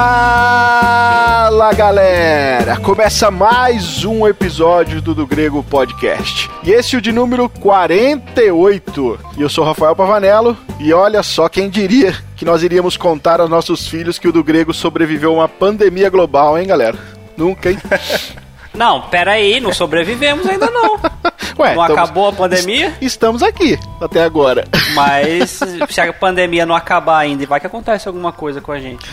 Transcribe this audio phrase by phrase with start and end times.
[0.00, 2.76] Fala galera!
[2.76, 6.48] Começa mais um episódio do Do Grego Podcast.
[6.62, 9.18] E esse é o de número 48.
[9.36, 10.56] E eu sou Rafael Pavanello.
[10.78, 14.44] E olha só quem diria que nós iríamos contar aos nossos filhos que o do
[14.44, 16.96] Grego sobreviveu a uma pandemia global, hein, galera?
[17.36, 17.78] Nunca, hein?
[18.72, 20.94] Não, pera aí, não sobrevivemos ainda não.
[21.58, 22.94] Ué, não estamos, acabou a pandemia?
[23.00, 24.64] Estamos aqui até agora.
[24.94, 25.58] Mas
[25.88, 29.04] se a pandemia não acabar ainda, vai que acontece alguma coisa com a gente.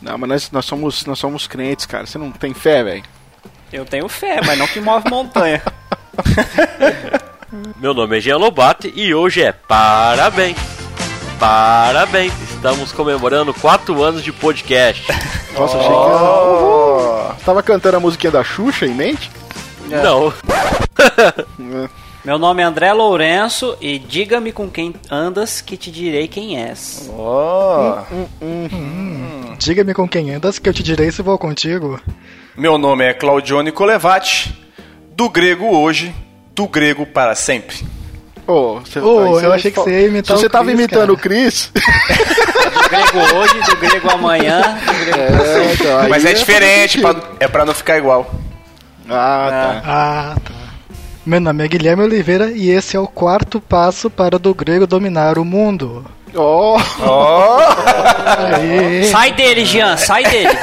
[0.00, 2.06] Não, mas nós, nós, somos, nós somos crentes, cara.
[2.06, 3.02] Você não tem fé, velho?
[3.72, 5.62] Eu tenho fé, mas não que move montanha.
[7.76, 10.56] Meu nome é Jean Lobato e hoje é parabéns.
[11.38, 15.04] Parabéns, estamos comemorando 4 anos de podcast.
[15.56, 17.34] Nossa, achei que era...
[17.44, 19.30] Tava cantando a musiquinha da Xuxa em mente?
[19.88, 20.02] É.
[20.02, 20.32] Não.
[22.26, 27.08] Meu nome é André Lourenço e diga-me com quem andas que te direi quem és.
[27.16, 27.98] Oh.
[28.12, 29.56] Hum, hum, hum.
[29.56, 32.00] Diga-me com quem andas que eu te direi se vou contigo.
[32.56, 34.52] Meu nome é Claudione Colevati,
[35.12, 36.12] do grego hoje,
[36.52, 37.76] do grego para sempre.
[38.44, 41.12] Oh, você, oh eu achei que você ia imitar Se você tava imitando cara.
[41.12, 41.70] o Chris...
[41.78, 47.14] do grego hoje, do grego amanhã, do grego é, então, Mas é, é diferente, pra,
[47.38, 48.28] é pra não ficar igual.
[49.08, 49.82] Ah, tá.
[49.84, 50.65] Ah, tá.
[51.26, 55.40] Meu nome é Guilherme Oliveira e esse é o quarto passo para do grego dominar
[55.40, 56.06] o mundo.
[56.32, 56.76] Oh!
[56.76, 57.58] oh.
[59.10, 60.56] sai dele, Jean, sai dele.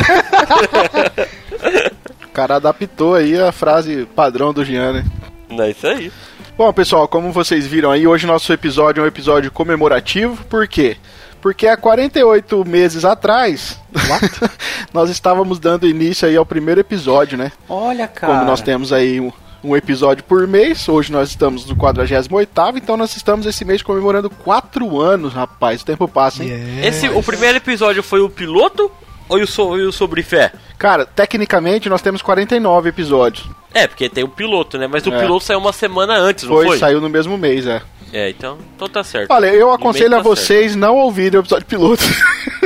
[2.23, 5.05] o cara adaptou aí a frase padrão do Jean, né?
[5.49, 6.09] É isso aí.
[6.57, 10.95] Bom, pessoal, como vocês viram aí, hoje nosso episódio é um episódio comemorativo, por quê?
[11.41, 13.77] Porque há 48 meses atrás,
[14.93, 17.51] nós estávamos dando início aí ao primeiro episódio, né?
[17.67, 18.31] Olha, cara.
[18.31, 19.29] Como nós temos aí um,
[19.63, 20.87] um episódio por mês.
[20.89, 25.81] Hoje nós estamos no 48, então nós estamos esse mês comemorando 4 anos, rapaz.
[25.81, 26.49] O tempo passa, hein?
[26.49, 26.85] Yes.
[26.85, 28.91] Esse, o primeiro episódio foi o piloto
[29.29, 30.51] ou o, so, o sobre fé?
[30.77, 33.47] Cara, tecnicamente nós temos 49 episódios.
[33.73, 34.87] É, porque tem o piloto, né?
[34.87, 35.19] Mas o é.
[35.19, 36.67] piloto saiu uma semana antes, não foi?
[36.67, 37.81] Foi, saiu no mesmo mês, é.
[38.11, 39.31] É, então, então tá certo.
[39.31, 40.79] Olha, eu aconselho tá a vocês certo.
[40.79, 42.03] não ouvirem o episódio piloto.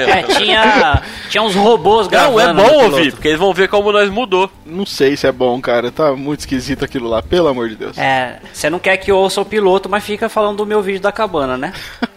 [0.00, 2.54] É, tinha, tinha uns robôs gravando.
[2.54, 4.50] Não, é bom ouvir, porque eles vão ver como nós mudou.
[4.64, 5.90] Não sei se é bom, cara.
[5.90, 7.96] Tá muito esquisito aquilo lá, pelo amor de Deus.
[7.98, 11.00] É, você não quer que eu ouça o piloto, mas fica falando do meu vídeo
[11.00, 11.72] da cabana, né?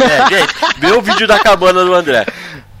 [0.00, 2.26] é, gente, vê o vídeo da cabana do André.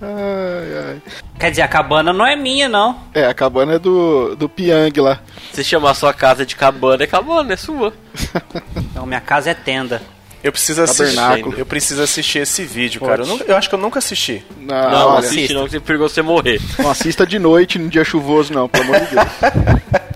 [0.02, 1.02] Ai, ai.
[1.38, 2.98] Quer dizer, a cabana não é minha, não.
[3.12, 5.20] É, a cabana é do, do Piang lá.
[5.52, 7.92] Se chamar sua casa de cabana, é cabana, é sua.
[8.94, 10.00] Não, minha casa é tenda.
[10.42, 11.18] Eu preciso assistir.
[11.58, 13.10] Eu preciso assistir esse vídeo, Pode.
[13.10, 13.22] cara.
[13.22, 14.44] Eu, não, eu, acho que eu nunca assisti.
[14.58, 16.60] Não, não olha, assiste não, que você perigo você morrer.
[16.78, 19.26] Não assista de noite, num dia chuvoso, não, pelo amor de Deus.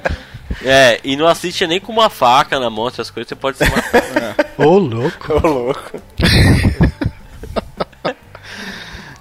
[0.67, 3.65] É, e não assiste nem com uma faca na mão, essas coisas, você pode se
[3.69, 4.03] matar.
[4.57, 4.67] Ô, é.
[4.67, 5.33] oh, louco.
[5.35, 6.01] Ô, oh, louco.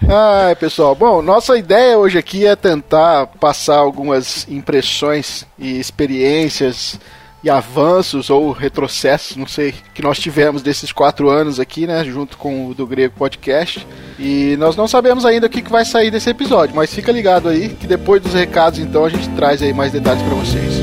[0.08, 0.96] Ai, pessoal.
[0.96, 6.98] Bom, nossa ideia hoje aqui é tentar passar algumas impressões e experiências
[7.44, 12.38] e avanços ou retrocessos, não sei, que nós tivemos desses quatro anos aqui, né, junto
[12.38, 13.86] com o do Grego Podcast.
[14.18, 17.70] E nós não sabemos ainda o que, vai sair desse episódio, mas fica ligado aí
[17.70, 20.74] que depois dos recados, então, a gente traz aí mais detalhes para vocês.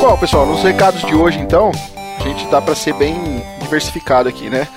[0.00, 1.72] Bom, pessoal, nos recados de hoje, então,
[2.18, 3.16] a gente dá para ser bem
[3.60, 4.68] diversificado aqui, né?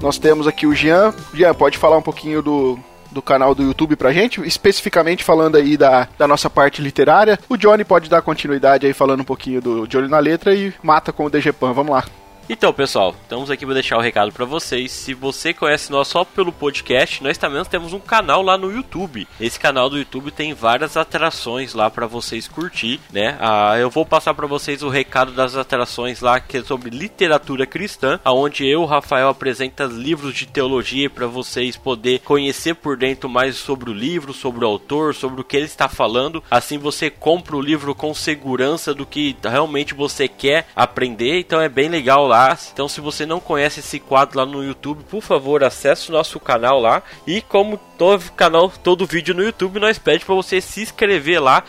[0.00, 1.12] Nós temos aqui o Jean.
[1.34, 2.78] Jean, pode falar um pouquinho do,
[3.10, 7.38] do canal do YouTube pra gente, especificamente falando aí da, da nossa parte literária.
[7.48, 10.72] O Johnny pode dar continuidade aí falando um pouquinho do De Olho na Letra e
[10.82, 11.72] mata com o DGPAN.
[11.72, 12.04] Vamos lá.
[12.50, 14.90] Então, pessoal, estamos aqui para deixar o um recado para vocês.
[14.90, 19.28] Se você conhece nós só pelo podcast, nós também temos um canal lá no YouTube.
[19.38, 23.36] Esse canal do YouTube tem várias atrações lá para vocês curtir, né?
[23.38, 27.66] Ah, eu vou passar para vocês o recado das atrações lá que é sobre literatura
[27.66, 33.56] cristã, aonde eu, Rafael, apresenta livros de teologia para vocês poder conhecer por dentro mais
[33.56, 36.42] sobre o livro, sobre o autor, sobre o que ele está falando.
[36.50, 41.40] Assim você compra o livro com segurança do que realmente você quer aprender.
[41.40, 42.37] Então é bem legal lá
[42.72, 46.38] então, se você não conhece esse quadro lá no YouTube, por favor, acesse o nosso
[46.38, 47.02] canal lá.
[47.26, 51.64] E como todo canal, todo vídeo no YouTube, nós pedimos para você se inscrever lá,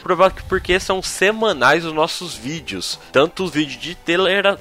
[0.47, 3.97] porque são semanais os nossos vídeos, tanto os vídeos de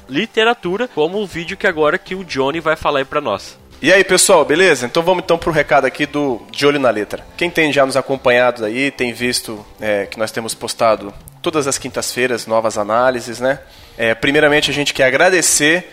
[0.09, 3.59] literatura como o vídeo que agora que o Johnny vai falar aí para nós.
[3.81, 4.87] E aí, pessoal, beleza?
[4.87, 7.25] Então vamos então pro recado aqui do De Olho na Letra.
[7.37, 11.79] Quem tem já nos acompanhado aí, tem visto é, que nós temos postado todas as
[11.79, 13.61] quintas-feiras novas análises, né?
[13.97, 15.93] É, primeiramente, a gente quer agradecer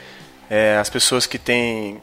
[0.49, 2.01] é, as pessoas que têm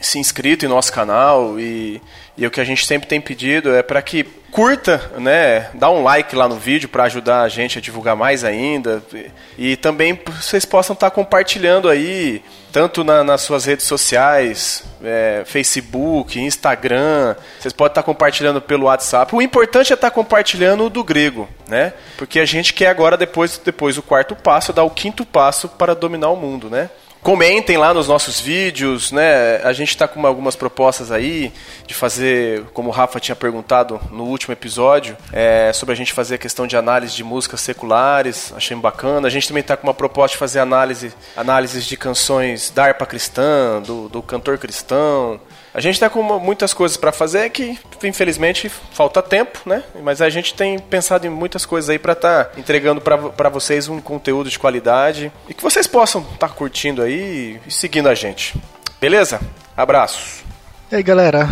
[0.00, 2.00] se inscrito em nosso canal e,
[2.36, 6.02] e o que a gente sempre tem pedido é para que curta, né, dá um
[6.04, 10.20] like lá no vídeo para ajudar a gente a divulgar mais ainda e, e também
[10.40, 17.34] vocês possam estar tá compartilhando aí tanto na, nas suas redes sociais, é, Facebook, Instagram,
[17.58, 19.34] vocês podem estar tá compartilhando pelo WhatsApp.
[19.34, 21.92] O importante é estar tá compartilhando o do grego, né?
[22.16, 25.94] Porque a gente quer agora depois depois o quarto passo dar o quinto passo para
[25.94, 26.90] dominar o mundo, né?
[27.24, 29.56] Comentem lá nos nossos vídeos, né?
[29.64, 31.50] A gente está com algumas propostas aí
[31.86, 36.34] de fazer, como o Rafa tinha perguntado no último episódio, é, sobre a gente fazer
[36.34, 38.52] a questão de análise de músicas seculares.
[38.54, 39.26] Achei bacana.
[39.26, 43.06] A gente também está com uma proposta de fazer análise, análises de canções da harpa
[43.06, 45.40] cristã, do, do cantor cristão.
[45.74, 49.82] A gente está com muitas coisas para fazer que, infelizmente, falta tempo, né?
[50.04, 53.88] Mas a gente tem pensado em muitas coisas aí para estar tá entregando para vocês
[53.88, 58.14] um conteúdo de qualidade e que vocês possam estar tá curtindo aí e seguindo a
[58.14, 58.54] gente.
[59.00, 59.40] Beleza?
[59.76, 60.44] Abraços.
[60.92, 61.48] E aí, galera?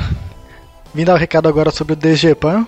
[0.95, 2.65] Vim dar um recado agora sobre o DGPAN.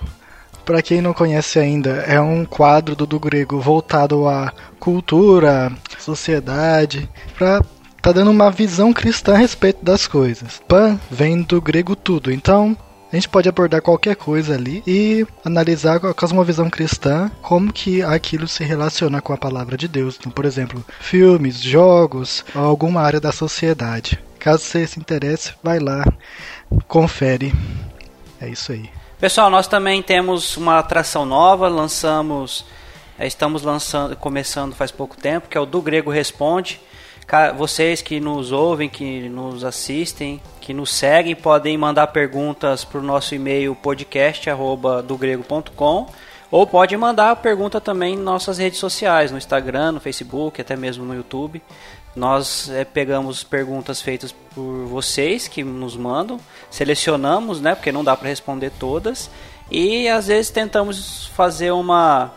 [0.65, 7.09] Para quem não conhece ainda, é um quadro do, do grego voltado à cultura, sociedade,
[7.37, 7.61] para
[8.05, 10.61] tá dando uma visão cristã a respeito das coisas.
[10.67, 12.77] Pan vem do grego tudo, então
[13.11, 18.03] a gente pode abordar qualquer coisa ali e analisar com a visão cristã como que
[18.03, 20.17] aquilo se relaciona com a palavra de Deus.
[20.19, 24.23] Então, por exemplo, filmes, jogos, alguma área da sociedade.
[24.37, 26.05] Caso você se interesse, vai lá,
[26.87, 27.51] confere.
[28.39, 28.87] É isso aí.
[29.19, 32.67] Pessoal, nós também temos uma atração nova, lançamos,
[33.17, 36.79] é, estamos lançando, começando faz pouco tempo, que é o Do Grego Responde
[37.57, 43.03] vocês que nos ouvem, que nos assistem, que nos seguem, podem mandar perguntas para o
[43.03, 46.07] nosso e-mail podcast@dogrego.com
[46.51, 51.03] ou pode mandar pergunta também em nossas redes sociais, no Instagram, no Facebook, até mesmo
[51.03, 51.61] no YouTube.
[52.15, 56.39] Nós é, pegamos perguntas feitas por vocês que nos mandam,
[56.69, 59.29] selecionamos, né, porque não dá para responder todas,
[59.69, 62.31] e às vezes tentamos fazer uma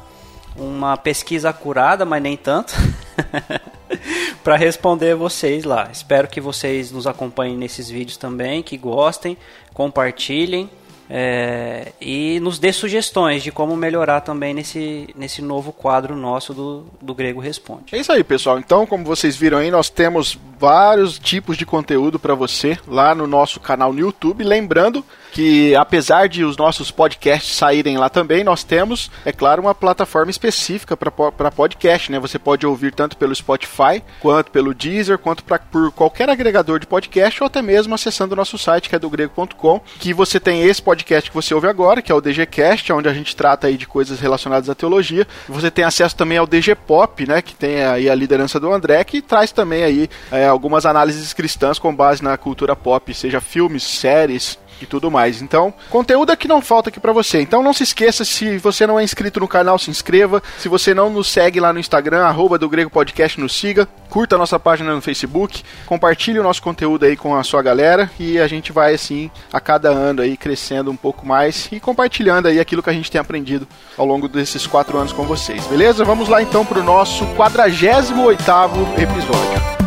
[0.57, 2.75] uma pesquisa acurada, mas nem tanto.
[4.45, 5.89] para responder vocês lá.
[5.93, 9.37] Espero que vocês nos acompanhem nesses vídeos também, que gostem,
[9.75, 10.71] compartilhem
[11.09, 16.87] é, e nos dê sugestões de como melhorar também nesse, nesse novo quadro nosso do,
[17.01, 17.95] do Grego Responde.
[17.95, 18.59] É isso aí, pessoal.
[18.59, 23.27] Então, como vocês viram aí, nós temos vários tipos de conteúdo para você lá no
[23.27, 24.45] nosso canal no YouTube.
[24.45, 29.75] Lembrando que apesar de os nossos podcasts saírem lá também, nós temos, é claro, uma
[29.75, 32.19] plataforma específica para podcast, né?
[32.19, 36.87] Você pode ouvir tanto pelo Spotify, quanto pelo Deezer, quanto pra, por qualquer agregador de
[36.87, 40.63] podcast, ou até mesmo acessando o nosso site, que é do grego.com, que você tem
[40.63, 43.77] esse podcast que você ouve agora, que é o DGCast, onde a gente trata aí
[43.77, 45.27] de coisas relacionadas à teologia.
[45.49, 47.43] Você tem acesso também ao DG Pop, né?
[47.43, 51.79] Que tem aí a liderança do André, que traz também aí é, algumas análises cristãs
[51.79, 55.43] com base na cultura pop, seja filmes, séries, e tudo mais.
[55.43, 57.41] Então, conteúdo é que não falta aqui para você.
[57.41, 60.43] Então não se esqueça, se você não é inscrito no canal, se inscreva.
[60.59, 63.89] Se você não nos segue lá no Instagram, arroba do Grego Podcast, nos siga.
[64.09, 65.63] Curta a nossa página no Facebook.
[65.87, 68.11] Compartilhe o nosso conteúdo aí com a sua galera.
[68.19, 72.49] E a gente vai, assim, a cada ano aí crescendo um pouco mais e compartilhando
[72.49, 73.67] aí aquilo que a gente tem aprendido
[73.97, 75.67] ao longo desses quatro anos com vocês.
[75.67, 76.05] Beleza?
[76.05, 79.78] Vamos lá então pro nosso 48 oitavo episódio.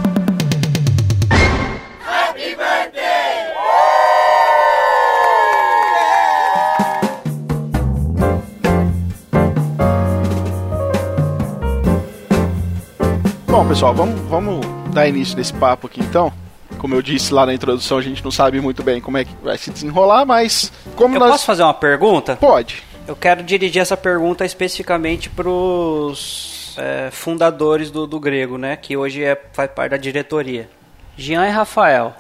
[13.72, 16.34] Pessoal, vamos, vamos dar início desse papo aqui então.
[16.78, 19.34] Como eu disse lá na introdução, a gente não sabe muito bem como é que
[19.42, 21.32] vai se desenrolar, mas como eu nós...
[21.32, 22.36] posso fazer uma pergunta?
[22.36, 22.84] Pode.
[23.08, 28.76] Eu quero dirigir essa pergunta especificamente para os é, fundadores do, do grego, né?
[28.76, 30.70] Que hoje é, faz parte da diretoria.
[31.16, 32.14] Jean e Rafael,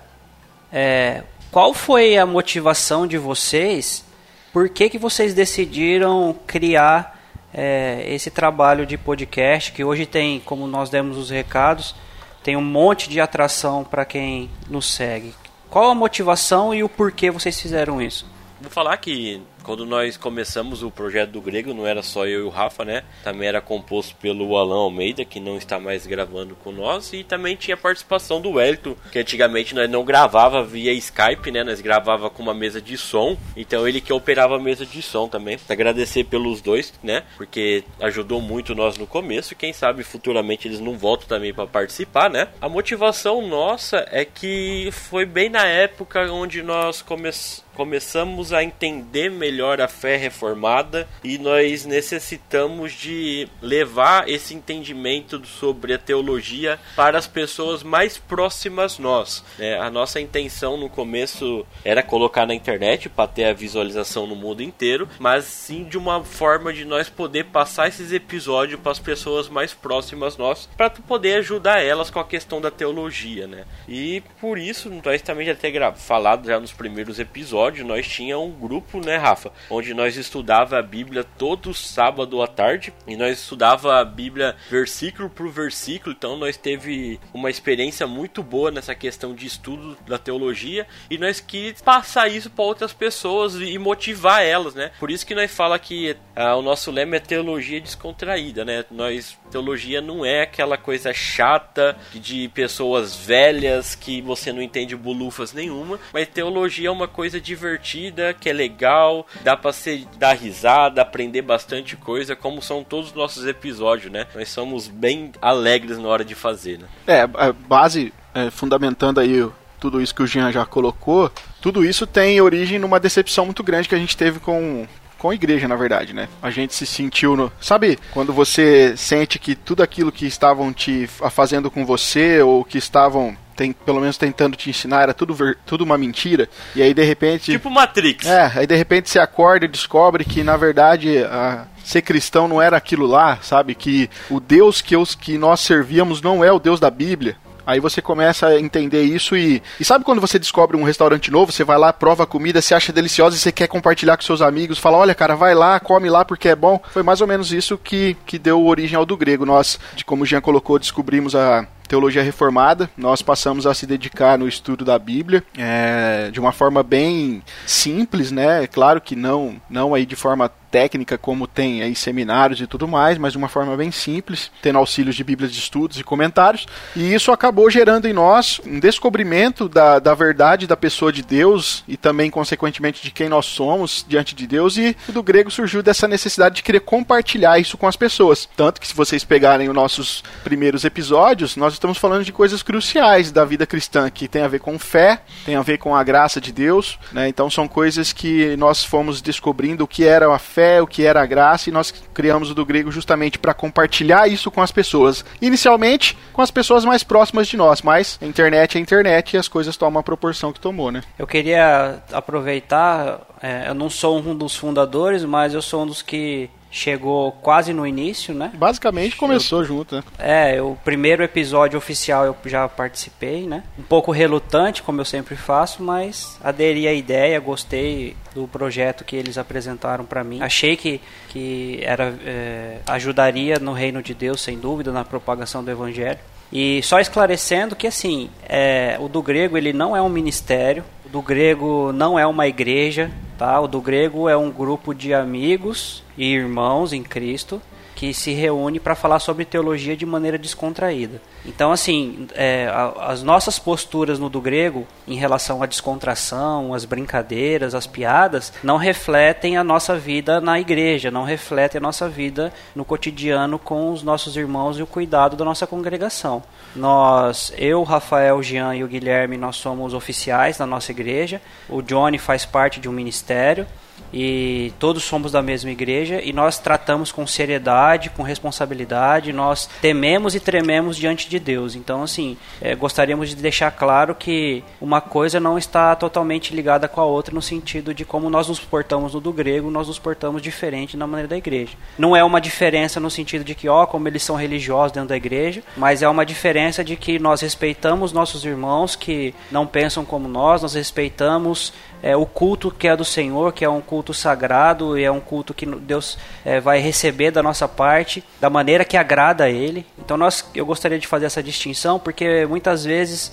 [0.71, 4.05] é, qual foi a motivação de vocês?
[4.53, 7.20] Por que, que vocês decidiram criar
[7.53, 11.95] é, esse trabalho de podcast, que hoje tem, como nós demos os recados,
[12.43, 15.33] tem um monte de atração para quem nos segue.
[15.69, 18.25] Qual a motivação e o porquê vocês fizeram isso?
[18.59, 22.43] Vou falar que quando nós começamos o projeto do Grego, não era só eu e
[22.43, 23.03] o Rafa, né?
[23.23, 27.55] Também era composto pelo Alan Almeida, que não está mais gravando com nós, e também
[27.55, 31.63] tinha participação do Wellington, que antigamente nós não gravava via Skype, né?
[31.63, 35.27] Nós gravava com uma mesa de som, então ele que operava a mesa de som
[35.27, 35.59] também.
[35.69, 37.23] Agradecer pelos dois, né?
[37.37, 41.67] Porque ajudou muito nós no começo, e quem sabe futuramente eles não voltam também para
[41.67, 42.47] participar, né?
[42.59, 49.29] A motivação nossa é que foi bem na época onde nós começamos começamos a entender
[49.29, 57.17] melhor a fé reformada e nós necessitamos de levar esse entendimento sobre a teologia para
[57.17, 59.43] as pessoas mais próximas nós.
[59.59, 64.35] É, a nossa intenção no começo era colocar na internet para ter a visualização no
[64.35, 68.99] mundo inteiro, mas sim de uma forma de nós poder passar esses episódios para as
[68.99, 73.65] pessoas mais próximas nós, para poder ajudar elas com a questão da teologia, né?
[73.87, 78.51] E por isso nós também já ter falado já nos primeiros episódios, nós tinha um
[78.51, 83.99] grupo, né, Rafa, onde nós estudava a Bíblia todo sábado à tarde e nós estudava
[83.99, 89.45] a Bíblia versículo por versículo, então nós teve uma experiência muito boa nessa questão de
[89.45, 94.91] estudo da teologia e nós quis passar isso para outras pessoas e motivar elas, né?
[94.99, 98.85] Por isso que nós fala que ah, o nosso lema é teologia descontraída, né?
[98.89, 105.53] Nós teologia não é aquela coisa chata de pessoas velhas que você não entende bulufas
[105.53, 111.01] nenhuma, mas teologia é uma coisa divertida, que é legal, dá para se dar risada,
[111.01, 114.25] aprender bastante coisa, como são todos os nossos episódios, né?
[114.33, 116.87] Nós somos bem alegres na hora de fazer, né?
[117.05, 119.45] É, a base é, fundamentando aí
[119.79, 121.29] tudo isso que o Jean já colocou,
[121.59, 125.35] tudo isso tem origem numa decepção muito grande que a gente teve com com a
[125.35, 126.27] igreja, na verdade, né?
[126.41, 127.51] A gente se sentiu no.
[127.61, 132.79] Sabe, quando você sente que tudo aquilo que estavam te fazendo com você, ou que
[132.79, 136.49] estavam tem, pelo menos tentando te ensinar, era tudo, ver, tudo uma mentira.
[136.75, 137.51] E aí de repente.
[137.51, 138.25] Tipo Matrix.
[138.25, 142.59] É, aí de repente você acorda e descobre que na verdade a, ser cristão não
[142.59, 143.75] era aquilo lá, sabe?
[143.75, 147.37] Que o Deus que, os, que nós servíamos não é o Deus da Bíblia.
[147.63, 149.61] Aí você começa a entender isso e.
[149.79, 152.73] E sabe quando você descobre um restaurante novo, você vai lá, prova a comida, você
[152.73, 156.09] acha deliciosa e você quer compartilhar com seus amigos, fala, olha, cara, vai lá, come
[156.09, 156.81] lá porque é bom.
[156.89, 159.45] Foi mais ou menos isso que, que deu origem ao do grego.
[159.45, 164.39] Nós, de como o Jean colocou, descobrimos a teologia reformada, nós passamos a se dedicar
[164.39, 168.65] no estudo da Bíblia é, de uma forma bem simples, né?
[168.65, 173.17] Claro que não, não aí de forma técnica como tem aí seminários e tudo mais,
[173.17, 176.65] mas de uma forma bem simples, tendo auxílios de bíblias de estudos e comentários.
[176.95, 181.83] E isso acabou gerando em nós um descobrimento da, da verdade da pessoa de Deus
[181.87, 184.77] e também, consequentemente, de quem nós somos diante de Deus.
[184.77, 188.47] E do grego surgiu dessa necessidade de querer compartilhar isso com as pessoas.
[188.55, 193.31] Tanto que, se vocês pegarem os nossos primeiros episódios, nós estamos falando de coisas cruciais
[193.31, 196.39] da vida cristã, que tem a ver com fé, tem a ver com a graça
[196.39, 196.97] de Deus.
[197.11, 197.27] Né?
[197.27, 201.03] Então, são coisas que nós fomos descobrindo o que era a fé fé, o que
[201.03, 204.71] era a graça, e nós criamos o do grego justamente para compartilhar isso com as
[204.71, 205.25] pessoas.
[205.41, 209.37] Inicialmente, com as pessoas mais próximas de nós, mas a internet é a internet e
[209.37, 211.01] as coisas tomam a proporção que tomou, né?
[211.17, 216.03] Eu queria aproveitar, é, eu não sou um dos fundadores, mas eu sou um dos
[216.03, 218.51] que chegou quase no início, né?
[218.55, 220.03] Basicamente começou eu, junto, né?
[220.17, 223.63] É, o primeiro episódio oficial eu já participei, né?
[223.77, 229.15] Um pouco relutante, como eu sempre faço, mas aderi à ideia, gostei do projeto que
[229.15, 230.41] eles apresentaram para mim.
[230.41, 235.69] Achei que, que era é, ajudaria no reino de Deus, sem dúvida, na propagação do
[235.69, 236.19] evangelho.
[236.51, 241.21] E só esclarecendo que assim, é, o do grego ele não é um ministério, do
[241.21, 243.59] grego não é uma igreja, tá?
[243.59, 247.61] O do grego é um grupo de amigos e irmãos em Cristo
[248.01, 251.21] que se reúne para falar sobre teologia de maneira descontraída.
[251.45, 256.83] Então, assim, é, a, as nossas posturas no do grego em relação à descontração, às
[256.83, 262.51] brincadeiras, às piadas, não refletem a nossa vida na igreja, não refletem a nossa vida
[262.75, 266.41] no cotidiano com os nossos irmãos e o cuidado da nossa congregação.
[266.75, 271.39] Nós, eu, Rafael, Jean e o Guilherme, nós somos oficiais na nossa igreja.
[271.69, 273.67] O Johnny faz parte de um ministério
[274.13, 280.35] e todos somos da mesma igreja e nós tratamos com seriedade, com responsabilidade, nós tememos
[280.35, 281.75] e trememos diante de Deus.
[281.75, 286.99] Então, assim, é, gostaríamos de deixar claro que uma coisa não está totalmente ligada com
[286.99, 290.41] a outra no sentido de como nós nos portamos no do grego, nós nos portamos
[290.41, 291.77] diferente na maneira da igreja.
[291.97, 295.17] Não é uma diferença no sentido de que, ó, como eles são religiosos dentro da
[295.17, 300.27] igreja, mas é uma diferença de que nós respeitamos nossos irmãos que não pensam como
[300.27, 304.97] nós, nós respeitamos é, o culto que é do Senhor, que é um culto sagrado
[304.97, 308.97] e é um culto que Deus é, vai receber da nossa parte, da maneira que
[308.97, 309.85] agrada a Ele.
[309.97, 313.31] Então nós, eu gostaria de fazer essa distinção, porque muitas vezes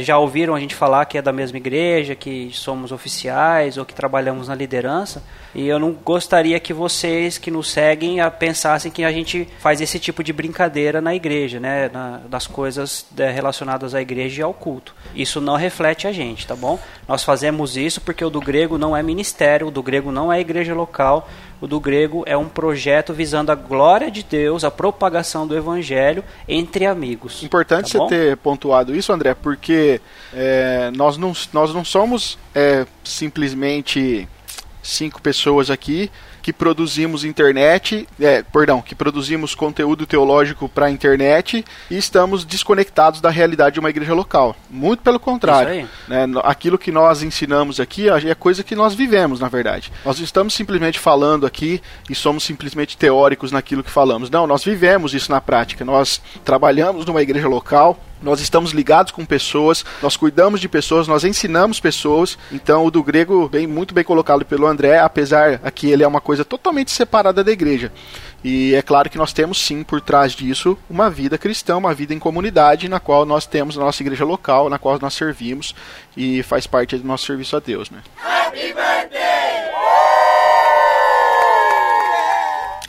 [0.00, 3.94] já ouviram a gente falar que é da mesma igreja, que somos oficiais ou que
[3.94, 5.22] trabalhamos na liderança,
[5.54, 9.98] e eu não gostaria que vocês que nos seguem pensassem que a gente faz esse
[9.98, 14.54] tipo de brincadeira na igreja, né, na, das coisas é, relacionadas à igreja e ao
[14.54, 14.94] culto.
[15.14, 16.78] Isso não reflete a gente, tá bom?
[17.08, 20.40] Nós fazemos isso porque o do grego não é ministério, o do grego não é
[20.40, 21.28] igreja local.
[21.60, 26.24] O do grego é um projeto visando a glória de Deus, a propagação do evangelho
[26.48, 27.42] entre amigos.
[27.42, 30.00] Importante tá você ter pontuado isso, André, porque
[30.32, 34.26] é, nós, não, nós não somos é, simplesmente
[34.82, 36.10] cinco pessoas aqui
[36.50, 43.20] que produzimos internet, é, perdão, que produzimos conteúdo teológico para a internet e estamos desconectados
[43.20, 44.56] da realidade de uma igreja local.
[44.68, 45.88] Muito pelo contrário.
[46.08, 49.92] Né, aquilo que nós ensinamos aqui é coisa que nós vivemos, na verdade.
[50.04, 54.28] Nós estamos simplesmente falando aqui e somos simplesmente teóricos naquilo que falamos.
[54.28, 55.84] Não, nós vivemos isso na prática.
[55.84, 61.24] Nós trabalhamos numa igreja local, nós estamos ligados com pessoas, nós cuidamos de pessoas, nós
[61.24, 62.38] ensinamos pessoas.
[62.52, 66.20] Então, o do grego, bem, muito bem colocado pelo André, apesar aqui ele é uma
[66.20, 67.92] coisa totalmente separada da igreja.
[68.42, 72.14] E é claro que nós temos sim por trás disso uma vida cristã, uma vida
[72.14, 75.74] em comunidade, na qual nós temos a nossa igreja local, na qual nós servimos
[76.16, 77.98] e faz parte do nosso serviço a Deus, né?
[78.24, 79.20] Happy birthday!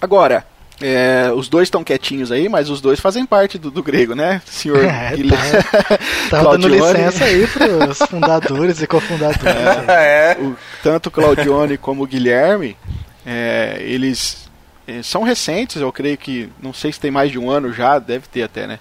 [0.02, 0.44] Agora,
[0.82, 4.42] é, os dois estão quietinhos aí, mas os dois fazem parte do, do grego, né,
[4.46, 5.64] senhor é, Guilherme?
[6.30, 9.42] Tá, dando licença aí para os fundadores e cofundadores.
[9.88, 12.78] É, o, tanto o Claudione como o Guilherme,
[13.26, 14.50] é, eles
[14.88, 18.00] é, são recentes, eu creio que, não sei se tem mais de um ano já,
[18.00, 18.80] deve ter até, né?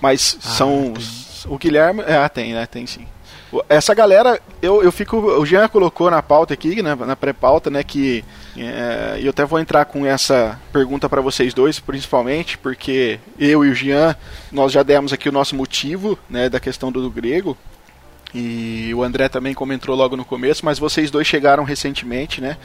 [0.00, 0.92] Mas ah, são.
[0.94, 1.52] Tem.
[1.52, 2.02] O Guilherme.
[2.02, 2.66] Ah, tem, né?
[2.66, 3.06] Tem sim.
[3.68, 5.16] Essa galera, eu, eu fico.
[5.16, 8.24] O Jean colocou na pauta aqui, né, na pré-pauta, né, que
[8.60, 13.70] é, eu até vou entrar com essa pergunta para vocês dois, principalmente, porque eu e
[13.70, 14.16] o Jean,
[14.50, 17.56] nós já demos aqui o nosso motivo né, da questão do, do grego.
[18.34, 22.58] E o André também comentou logo no começo, mas vocês dois chegaram recentemente, né?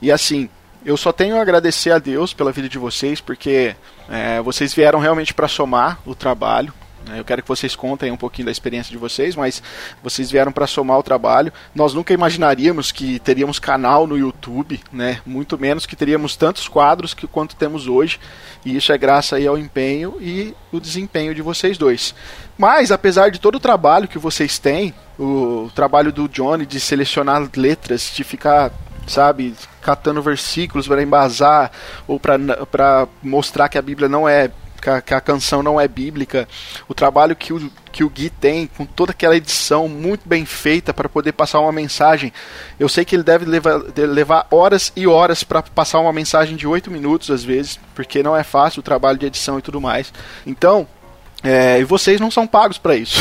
[0.00, 0.48] E assim,
[0.84, 3.76] eu só tenho a agradecer a Deus pela vida de vocês, porque
[4.08, 6.72] é, vocês vieram realmente para somar o trabalho.
[7.06, 7.18] Né?
[7.18, 9.62] Eu quero que vocês contem um pouquinho da experiência de vocês, mas
[10.02, 11.52] vocês vieram para somar o trabalho.
[11.74, 15.20] Nós nunca imaginaríamos que teríamos canal no YouTube, né?
[15.26, 18.18] Muito menos que teríamos tantos quadros que quanto temos hoje.
[18.64, 22.14] E isso é graças aí ao empenho e o desempenho de vocês dois.
[22.56, 27.48] Mas apesar de todo o trabalho que vocês têm, o trabalho do Johnny de selecionar
[27.56, 28.72] letras, de ficar
[29.06, 31.72] sabe, catando versículos para embasar
[32.06, 34.50] ou para mostrar que a Bíblia não é
[34.82, 36.48] que a, que a, canção não é bíblica,
[36.88, 40.92] o trabalho que o, que o Gui tem com toda aquela edição muito bem feita
[40.92, 42.32] para poder passar uma mensagem.
[42.80, 46.66] Eu sei que ele deve levar, levar horas e horas para passar uma mensagem de
[46.66, 50.12] 8 minutos às vezes, porque não é fácil o trabalho de edição e tudo mais.
[50.44, 50.88] Então,
[51.42, 53.20] é, e vocês não são pagos para isso.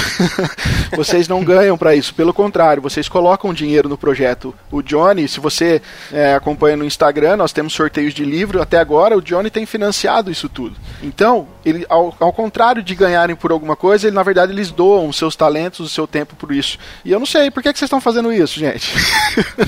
[0.95, 2.13] vocês não ganham para isso.
[2.13, 4.53] Pelo contrário, vocês colocam dinheiro no projeto.
[4.71, 5.81] O Johnny, se você
[6.11, 8.61] é, acompanha no Instagram, nós temos sorteios de livro.
[8.61, 10.75] Até agora, o Johnny tem financiado isso tudo.
[11.01, 15.07] Então, ele, ao, ao contrário de ganharem por alguma coisa, ele, na verdade, eles doam
[15.07, 16.77] os seus talentos, o seu tempo por isso.
[17.03, 18.93] E eu não sei, por que, que vocês estão fazendo isso, gente?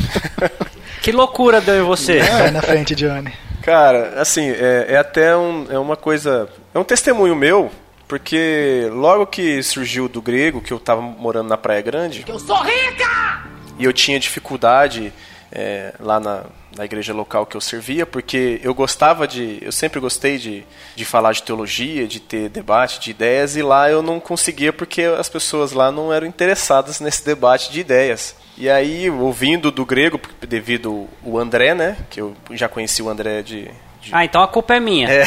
[1.01, 2.17] que loucura deu em você.
[2.19, 2.23] É.
[2.23, 3.33] Vai na frente, Johnny.
[3.63, 6.49] Cara, assim, é, é até um, é uma coisa.
[6.73, 7.71] É um testemunho meu
[8.13, 12.23] porque logo que surgiu do grego, que eu tava morando na Praia Grande.
[12.27, 13.43] eu sou rica!
[13.79, 15.11] E eu tinha dificuldade
[15.51, 16.43] é, lá na,
[16.77, 19.57] na igreja local que eu servia, porque eu gostava de.
[19.63, 20.63] Eu sempre gostei de,
[20.95, 25.01] de falar de teologia, de ter debate de ideias, e lá eu não conseguia porque
[25.01, 28.35] as pessoas lá não eram interessadas nesse debate de ideias.
[28.55, 31.97] E aí, ouvindo do grego, devido o André, né?
[32.11, 33.71] Que eu já conheci o André de.
[33.99, 34.11] de...
[34.11, 35.09] Ah, então a culpa é minha.
[35.09, 35.23] É.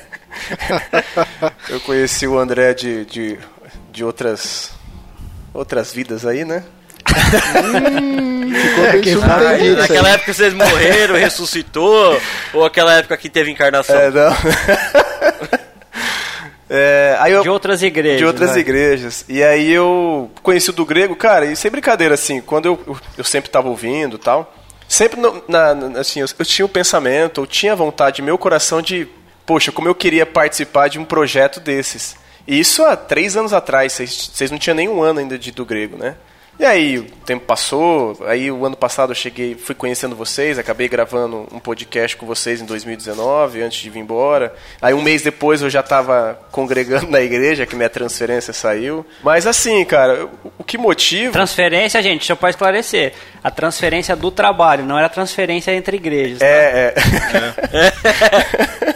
[1.68, 3.38] eu conheci o André de, de,
[3.90, 4.70] de outras,
[5.52, 6.64] outras vidas aí, né?
[7.72, 8.52] hum,
[9.02, 12.20] ficou Naquela época vocês morreram, ressuscitou,
[12.52, 13.96] ou aquela época que teve encarnação?
[13.96, 14.36] É, não.
[16.68, 18.18] É, eu, de outras igrejas.
[18.18, 18.60] De outras né?
[18.60, 19.24] igrejas.
[19.28, 22.96] E aí eu conheci o do grego, cara, e sem brincadeira, assim, quando eu, eu,
[23.18, 24.52] eu sempre estava ouvindo tal,
[24.88, 29.06] sempre no, na, assim, eu, eu, tinha o pensamento, eu tinha vontade, meu coração de
[29.46, 32.16] poxa, como eu queria participar de um projeto desses.
[32.46, 35.96] E isso há três anos atrás, vocês não tinham nenhum ano ainda de, do grego,
[35.96, 36.16] né?
[36.58, 40.88] E aí o tempo passou, aí o ano passado eu cheguei, fui conhecendo vocês, acabei
[40.88, 44.54] gravando um podcast com vocês em 2019, antes de vir embora.
[44.80, 49.04] Aí um mês depois eu já estava congregando na igreja, que minha transferência saiu.
[49.22, 51.30] Mas assim, cara, o que motiva...
[51.32, 53.12] Transferência, gente, deixa eu pode esclarecer.
[53.44, 56.46] A transferência do trabalho, não era transferência entre igrejas, tá?
[56.46, 57.76] É, é.
[57.76, 58.92] é.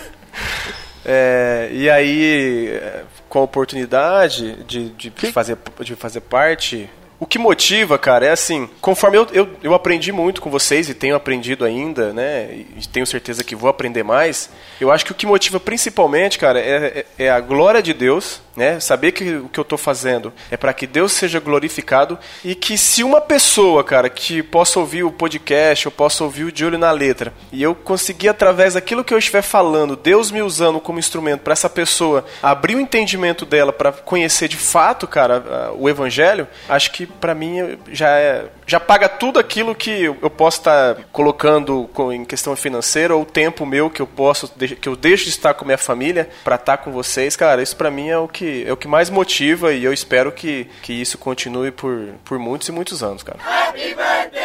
[1.05, 2.81] É, e aí,
[3.29, 6.89] com a oportunidade de, de, fazer, de fazer parte,
[7.21, 10.95] o que motiva, cara, é assim, conforme eu, eu, eu, aprendi muito com vocês e
[10.95, 14.49] tenho aprendido ainda, né, e tenho certeza que vou aprender mais,
[14.81, 18.41] eu acho que o que motiva principalmente, cara, é, é, é a glória de Deus
[18.57, 18.81] né?
[18.81, 22.77] Saber que o que eu estou fazendo é para que Deus seja glorificado e que
[22.77, 26.79] se uma pessoa, cara, que possa ouvir o podcast, eu possa ouvir o de olho
[26.79, 30.99] na letra, e eu conseguir através daquilo que eu estiver falando, Deus me usando como
[30.99, 36.47] instrumento para essa pessoa abrir o entendimento dela para conhecer de fato, cara, o evangelho,
[36.69, 41.90] acho que para mim já é já paga tudo aquilo que eu posso estar colocando
[42.12, 45.54] em questão financeira ou o tempo meu que eu posso que eu deixo de estar
[45.54, 48.72] com minha família para estar com vocês, cara, isso para mim é o que é
[48.72, 52.72] o que mais motiva e eu espero que, que isso continue por, por muitos e
[52.72, 53.40] muitos anos, cara.
[53.44, 54.40] Happy birthday!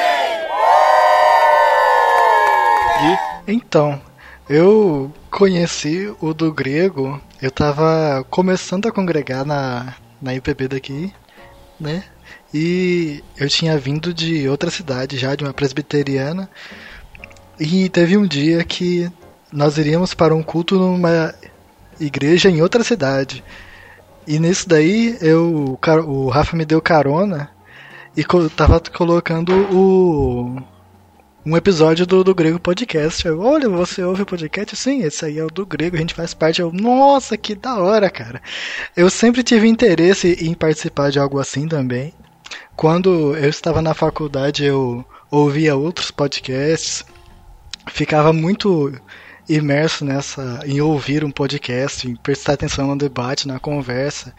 [3.47, 4.01] Então,
[4.49, 11.13] eu conheci o do grego, eu tava começando a congregar na, na IPB daqui,
[11.79, 12.03] né?
[12.57, 16.49] E eu tinha vindo de outra cidade já, de uma presbiteriana.
[17.59, 19.11] E teve um dia que
[19.51, 21.35] nós iríamos para um culto numa
[21.99, 23.43] igreja em outra cidade.
[24.25, 27.49] E nisso daí, eu, o Rafa me deu carona
[28.15, 28.23] e
[28.55, 30.55] tava colocando o
[31.45, 33.27] um episódio do, do Grego Podcast.
[33.27, 34.77] Eu, Olha, você ouve o podcast?
[34.77, 36.61] Sim, esse aí é o do Grego, a gente faz parte.
[36.61, 38.41] Eu, Nossa, que da hora, cara.
[38.95, 42.13] Eu sempre tive interesse em participar de algo assim também.
[42.75, 47.05] Quando eu estava na faculdade, eu ouvia outros podcasts,
[47.87, 48.93] ficava muito
[49.47, 54.33] imerso nessa em ouvir um podcast, em prestar atenção no debate, na conversa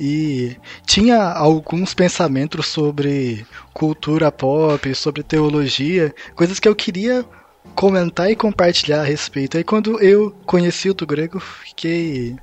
[0.00, 7.24] e tinha alguns pensamentos sobre cultura pop, sobre teologia, coisas que eu queria
[7.74, 9.56] comentar e compartilhar a respeito.
[9.56, 12.36] Aí quando eu conheci o do grego, fiquei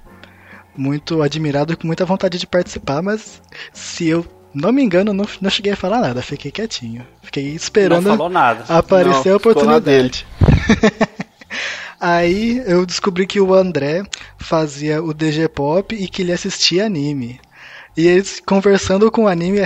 [0.75, 3.41] muito admirado e com muita vontade de participar, mas
[3.73, 4.25] se eu
[4.55, 7.05] não me engano, não, não cheguei a falar nada, fiquei quietinho.
[7.21, 8.09] Fiquei esperando
[8.69, 10.25] aparecer não, a oportunidade.
[11.99, 14.03] Aí eu descobri que o André
[14.37, 17.39] fazia o DG Pop e que ele assistia anime.
[17.97, 19.59] E eles conversando com o anime,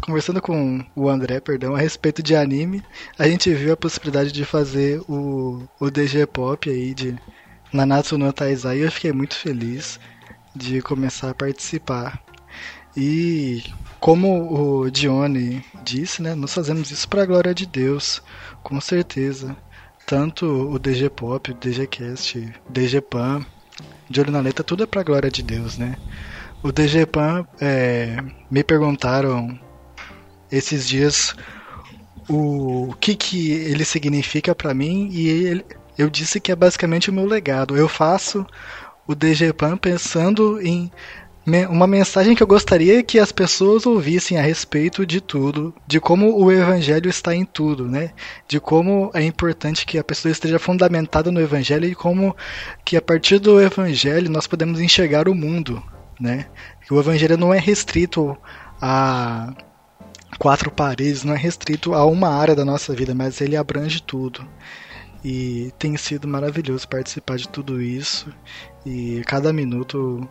[0.00, 2.82] conversando com o André, perdão, a respeito de anime,
[3.18, 7.16] a gente viu a possibilidade de fazer o, o DG Pop aí de
[7.72, 10.00] Nanatsu no Taizai e eu fiquei muito feliz
[10.54, 12.20] de começar a participar.
[12.96, 13.62] E
[14.06, 18.22] como o Dione disse, né, nós fazemos isso para a glória de Deus,
[18.62, 19.56] com certeza.
[20.06, 23.44] Tanto o DG Pop, o DG Cast, o DG Pan,
[24.08, 25.96] de olho na letra, tudo é para a glória de Deus, né?
[26.62, 29.58] O DG Pan é, me perguntaram
[30.52, 31.34] esses dias
[32.28, 35.66] o que que ele significa para mim e ele,
[35.98, 37.76] eu disse que é basicamente o meu legado.
[37.76, 38.46] Eu faço
[39.04, 40.92] o DG Pan pensando em
[41.70, 46.36] uma mensagem que eu gostaria que as pessoas ouvissem a respeito de tudo, de como
[46.36, 48.10] o evangelho está em tudo, né?
[48.48, 52.34] De como é importante que a pessoa esteja fundamentada no evangelho e como
[52.84, 55.80] que a partir do evangelho nós podemos enxergar o mundo,
[56.18, 56.46] né?
[56.90, 58.36] O evangelho não é restrito
[58.82, 59.54] a
[60.40, 64.44] quatro paredes, não é restrito a uma área da nossa vida, mas ele abrange tudo.
[65.24, 68.32] E tem sido maravilhoso participar de tudo isso
[68.84, 70.28] e cada minuto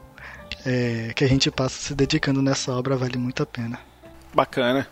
[0.65, 3.79] é, que a gente passa se dedicando nessa obra vale muito a pena.
[4.33, 4.87] Bacana.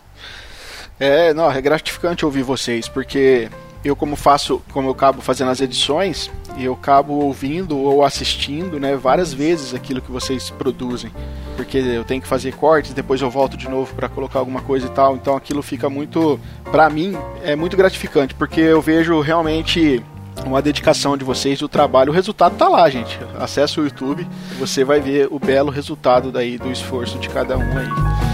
[0.99, 3.49] É, não, é gratificante ouvir vocês, porque
[3.83, 8.95] eu como faço, como eu acabo fazendo as edições, eu acabo ouvindo ou assistindo, né,
[8.95, 11.11] várias vezes aquilo que vocês produzem,
[11.57, 14.85] porque eu tenho que fazer cortes, depois eu volto de novo para colocar alguma coisa
[14.85, 16.39] e tal, então aquilo fica muito,
[16.71, 20.01] para mim, é muito gratificante, porque eu vejo realmente
[20.45, 23.19] uma dedicação de vocês, o trabalho, o resultado tá lá, gente.
[23.39, 24.27] Acesse o YouTube,
[24.59, 28.33] você vai ver o belo resultado daí do esforço de cada um aí.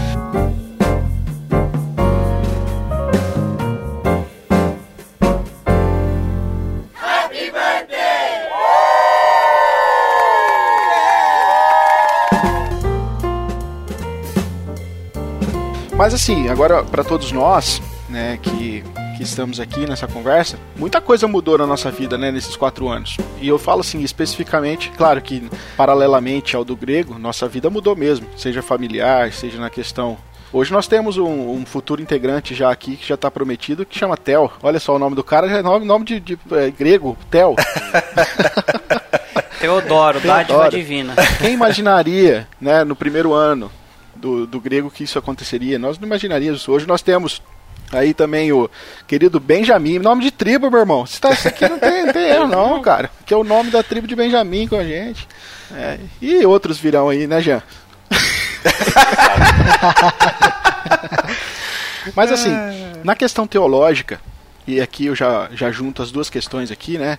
[16.00, 18.84] Mas assim, agora para todos nós, né, que
[19.20, 23.18] que estamos aqui nessa conversa, muita coisa mudou na nossa vida, né, nesses quatro anos.
[23.38, 25.46] E eu falo assim, especificamente, claro que
[25.76, 30.16] paralelamente ao do grego, nossa vida mudou mesmo, seja familiar, seja na questão
[30.52, 34.16] Hoje nós temos um, um, futuro integrante já aqui que já está prometido que chama
[34.16, 34.52] Tel.
[34.60, 37.54] Olha só o nome do cara, é nome, nome de, de é, grego, Tel.
[39.60, 41.14] Teodoro, dádiva divina.
[41.38, 43.70] Quem imaginaria, né, no primeiro ano
[44.16, 45.78] do, do grego que isso aconteceria?
[45.78, 46.68] Nós não imaginaríamos.
[46.68, 47.40] Hoje nós temos
[47.92, 48.70] Aí também o
[49.06, 51.04] querido Benjamin, nome de tribo, meu irmão.
[51.04, 53.10] Isso, tá, isso aqui não tem, não tem erro, não, cara.
[53.26, 55.26] Que é o nome da tribo de Benjamin com a gente.
[55.74, 57.62] É, e outros virão aí, né, Jean?
[62.14, 62.50] Mas assim,
[63.04, 64.20] na questão teológica,
[64.66, 67.18] e aqui eu já, já junto as duas questões aqui, né?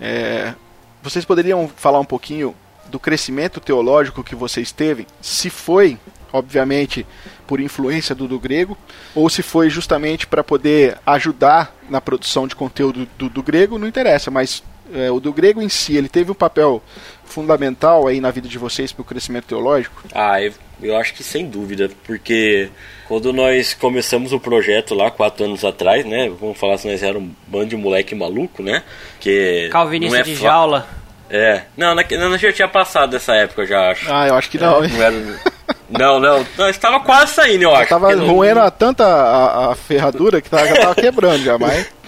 [0.00, 0.54] É,
[1.02, 2.54] vocês poderiam falar um pouquinho
[2.86, 5.98] do crescimento teológico que vocês teve, se foi,
[6.34, 7.06] obviamente,
[7.46, 8.76] por influência do, do grego,
[9.14, 13.86] ou se foi justamente para poder ajudar na produção de conteúdo do, do grego, não
[13.86, 14.60] interessa, mas
[14.92, 16.82] é, o do grego em si, ele teve um papel
[17.24, 20.02] fundamental aí na vida de vocês para o crescimento teológico?
[20.12, 22.68] Ah, eu, eu acho que sem dúvida, porque
[23.06, 26.28] quando nós começamos o projeto lá quatro anos atrás, né?
[26.40, 28.82] Vamos falar se nós éramos um bando de moleque maluco, né?
[29.20, 30.86] Que Calvinista é de jaula.
[31.30, 31.62] É.
[31.76, 34.12] Não, na, não, já tinha passado dessa época, já acho.
[34.12, 34.84] Ah, eu acho que não.
[34.84, 34.90] hein?
[34.92, 35.40] Não, era...
[35.90, 36.68] não, não.
[36.68, 37.88] Estava quase saindo, eu acho.
[37.88, 41.86] Tava não- roendo a tanta a, a ferradura que tava, já tava quebrando já, mas.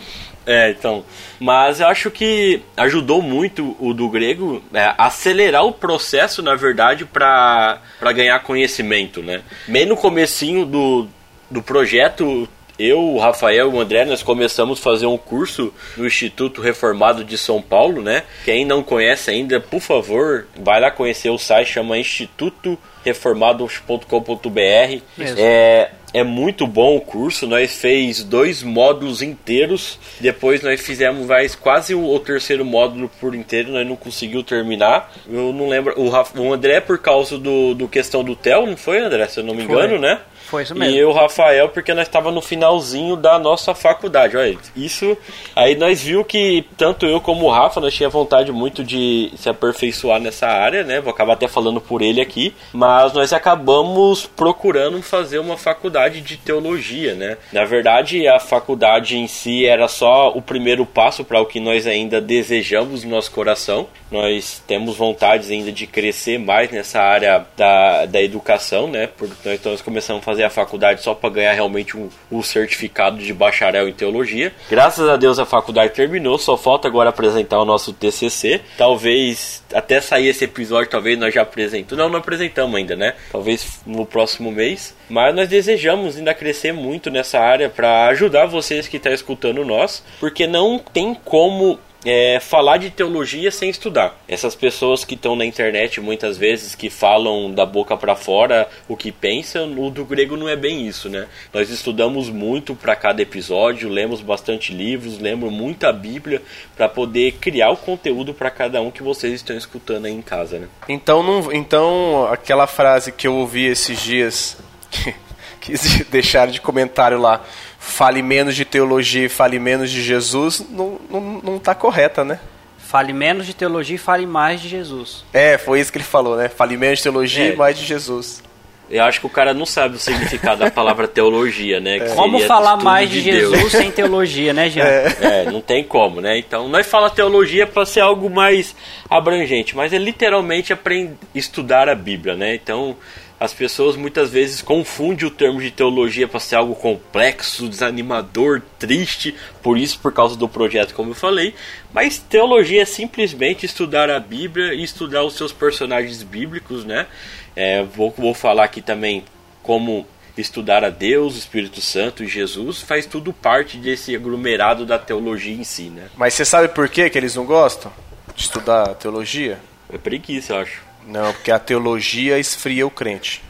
[0.48, 1.04] É, então.
[1.40, 7.04] Mas eu acho que ajudou muito o do grego é, acelerar o processo, na verdade,
[7.04, 7.80] para
[8.14, 9.42] ganhar conhecimento, né?
[9.66, 11.08] Bem no comecinho do,
[11.50, 16.06] do projeto, eu, o Rafael e o André, nós começamos a fazer um curso no
[16.06, 18.24] Instituto Reformado de São Paulo, né?
[18.44, 25.00] Quem não conhece ainda, por favor, vai lá conhecer o site, chama Instituto reformados.com.br.
[25.38, 27.46] É, é muito bom o curso.
[27.46, 29.98] Nós fez dois módulos inteiros.
[30.20, 33.72] Depois nós fizemos mais quase o, o terceiro módulo por inteiro.
[33.72, 35.12] Nós não conseguiu terminar.
[35.30, 35.94] Eu não lembro.
[36.00, 39.26] O, Raf- o André por causa do, do questão do TEL, não foi, André?
[39.28, 39.74] Se eu não me Foi.
[39.74, 40.20] engano, né?
[40.46, 40.94] Foi isso mesmo.
[40.94, 44.36] E eu, Rafael, porque nós estava no finalzinho da nossa faculdade.
[44.36, 45.16] Olha, isso.
[45.56, 49.48] Aí nós viu que tanto eu como o Rafa, nós tinha vontade muito de se
[49.48, 51.00] aperfeiçoar nessa área, né?
[51.00, 52.54] Vou acabar até falando por ele aqui.
[52.72, 57.36] Mas nós acabamos procurando fazer uma faculdade de teologia, né?
[57.52, 61.86] Na verdade, a faculdade em si era só o primeiro passo para o que nós
[61.88, 63.88] ainda desejamos no nosso coração.
[64.10, 69.08] Nós temos vontades ainda de crescer mais nessa área da, da educação, né?
[69.08, 72.42] Porque nós, então nós começamos a fazer a faculdade só para ganhar realmente um, um
[72.42, 74.52] certificado de bacharel em teologia.
[74.70, 78.60] Graças a Deus a faculdade terminou, só falta agora apresentar o nosso TCC.
[78.76, 82.02] Talvez até sair esse episódio, talvez nós já apresentamos.
[82.02, 83.14] Não, não apresentamos ainda, né?
[83.30, 84.94] Talvez no próximo mês.
[85.08, 90.02] Mas nós desejamos ainda crescer muito nessa área para ajudar vocês que estão escutando nós,
[90.18, 94.16] porque não tem como é, falar de teologia sem estudar.
[94.28, 98.96] Essas pessoas que estão na internet muitas vezes que falam da boca para fora o
[98.96, 101.26] que pensam, o do grego não é bem isso, né?
[101.52, 106.40] Nós estudamos muito para cada episódio, lemos bastante livros, lemos muita Bíblia
[106.76, 110.60] para poder criar o conteúdo para cada um que vocês estão escutando aí em casa,
[110.60, 110.68] né?
[110.88, 114.56] Então, não, então aquela frase que eu ouvi esses dias,
[114.90, 115.12] que,
[115.60, 115.74] que
[116.08, 117.44] deixaram de comentário lá,
[117.86, 122.38] fale menos de teologia e fale menos de Jesus, não, não, não tá correta, né?
[122.78, 125.24] Fale menos de teologia e fale mais de Jesus.
[125.32, 126.48] É, foi isso que ele falou, né?
[126.48, 127.52] Fale menos de teologia É.
[127.52, 128.42] e mais de Jesus.
[128.88, 131.98] Eu acho que o cara não sabe o significado da palavra teologia, né?
[131.98, 133.50] que Como falar mais de, Deus.
[133.52, 134.84] Jesus sem teologia, né, Jean?
[134.84, 136.38] É, não tem como, né?
[136.38, 138.76] Então, nós fala teologia para ser algo mais
[139.10, 142.54] abrangente, mas é literalmente aprender, estudar a Bíblia, né?
[142.54, 142.96] Então,
[143.38, 149.34] as pessoas muitas vezes confundem o termo de teologia para ser algo complexo, desanimador, triste,
[149.62, 151.54] por isso, por causa do projeto, como eu falei.
[151.92, 157.06] Mas teologia é simplesmente estudar a Bíblia e estudar os seus personagens bíblicos, né?
[157.54, 159.24] É, vou, vou falar aqui também
[159.62, 164.98] como estudar a Deus, o Espírito Santo e Jesus, faz tudo parte desse aglomerado da
[164.98, 166.08] teologia em si, né?
[166.16, 167.92] Mas você sabe por quê que eles não gostam
[168.34, 169.58] de estudar teologia?
[169.90, 170.85] É preguiça, eu acho.
[171.06, 173.42] Não, porque a teologia esfria o crente.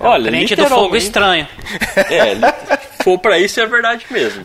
[0.00, 1.46] Olha, Crente do fogo estranho.
[1.96, 4.44] É, for para isso é verdade mesmo.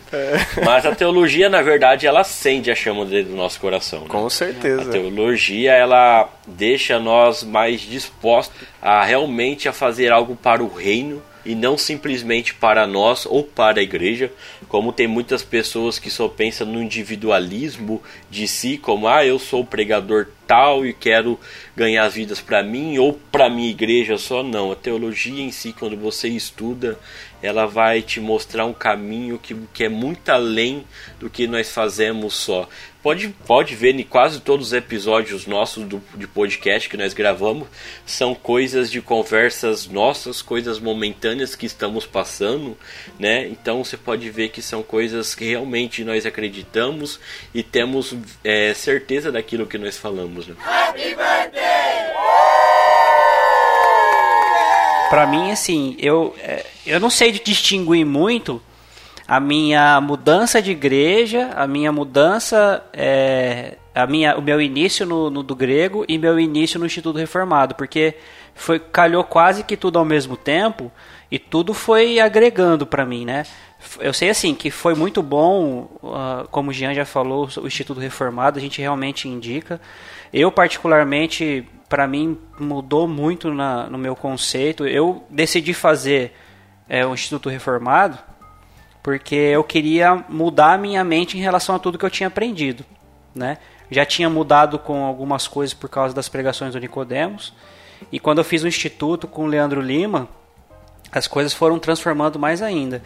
[0.64, 4.00] Mas a teologia, na verdade, ela acende a chama dentro do nosso coração.
[4.00, 4.06] né?
[4.08, 4.90] Com A certeza.
[4.90, 11.54] teologia, ela deixa nós mais dispostos a realmente a fazer algo para o reino e
[11.54, 14.32] não simplesmente para nós ou para a igreja,
[14.68, 19.62] como tem muitas pessoas que só pensam no individualismo de si, como ah, eu sou
[19.62, 21.38] o pregador tal e quero
[21.76, 24.72] ganhar as vidas para mim ou para minha igreja só não.
[24.72, 26.98] A teologia em si, quando você estuda,
[27.42, 30.84] ela vai te mostrar um caminho que, que é muito além
[31.18, 32.68] do que nós fazemos só.
[33.04, 37.68] Pode, pode ver em quase todos os episódios nossos do, de podcast que nós gravamos
[38.06, 42.78] são coisas de conversas nossas, coisas momentâneas que estamos passando,
[43.18, 43.46] né?
[43.46, 47.20] Então você pode ver que são coisas que realmente nós acreditamos
[47.52, 50.54] e temos é, certeza daquilo que nós falamos, né?
[55.10, 58.62] Pra mim, assim, eu, é, eu não sei distinguir muito
[59.26, 65.30] a minha mudança de igreja, a minha mudança é, a minha, o meu início no,
[65.30, 68.14] no, do grego e meu início no Instituto Reformado, porque
[68.54, 70.90] foi calhou quase que tudo ao mesmo tempo
[71.30, 73.44] e tudo foi agregando para mim, né?
[74.00, 78.00] Eu sei assim que foi muito bom, uh, como o Jean já falou, o Instituto
[78.00, 79.80] Reformado, a gente realmente indica.
[80.32, 84.86] Eu particularmente, para mim mudou muito na, no meu conceito.
[84.86, 86.34] Eu decidi fazer
[86.88, 88.18] é, o Instituto Reformado
[89.04, 92.86] porque eu queria mudar a minha mente em relação a tudo que eu tinha aprendido,
[93.34, 93.58] né?
[93.90, 97.52] Já tinha mudado com algumas coisas por causa das pregações do Nicodemos.
[98.10, 100.26] E quando eu fiz o instituto com o Leandro Lima,
[101.12, 103.02] as coisas foram transformando mais ainda.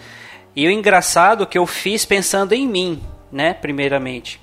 [0.55, 4.41] E o engraçado é que eu fiz pensando em mim, né, primeiramente.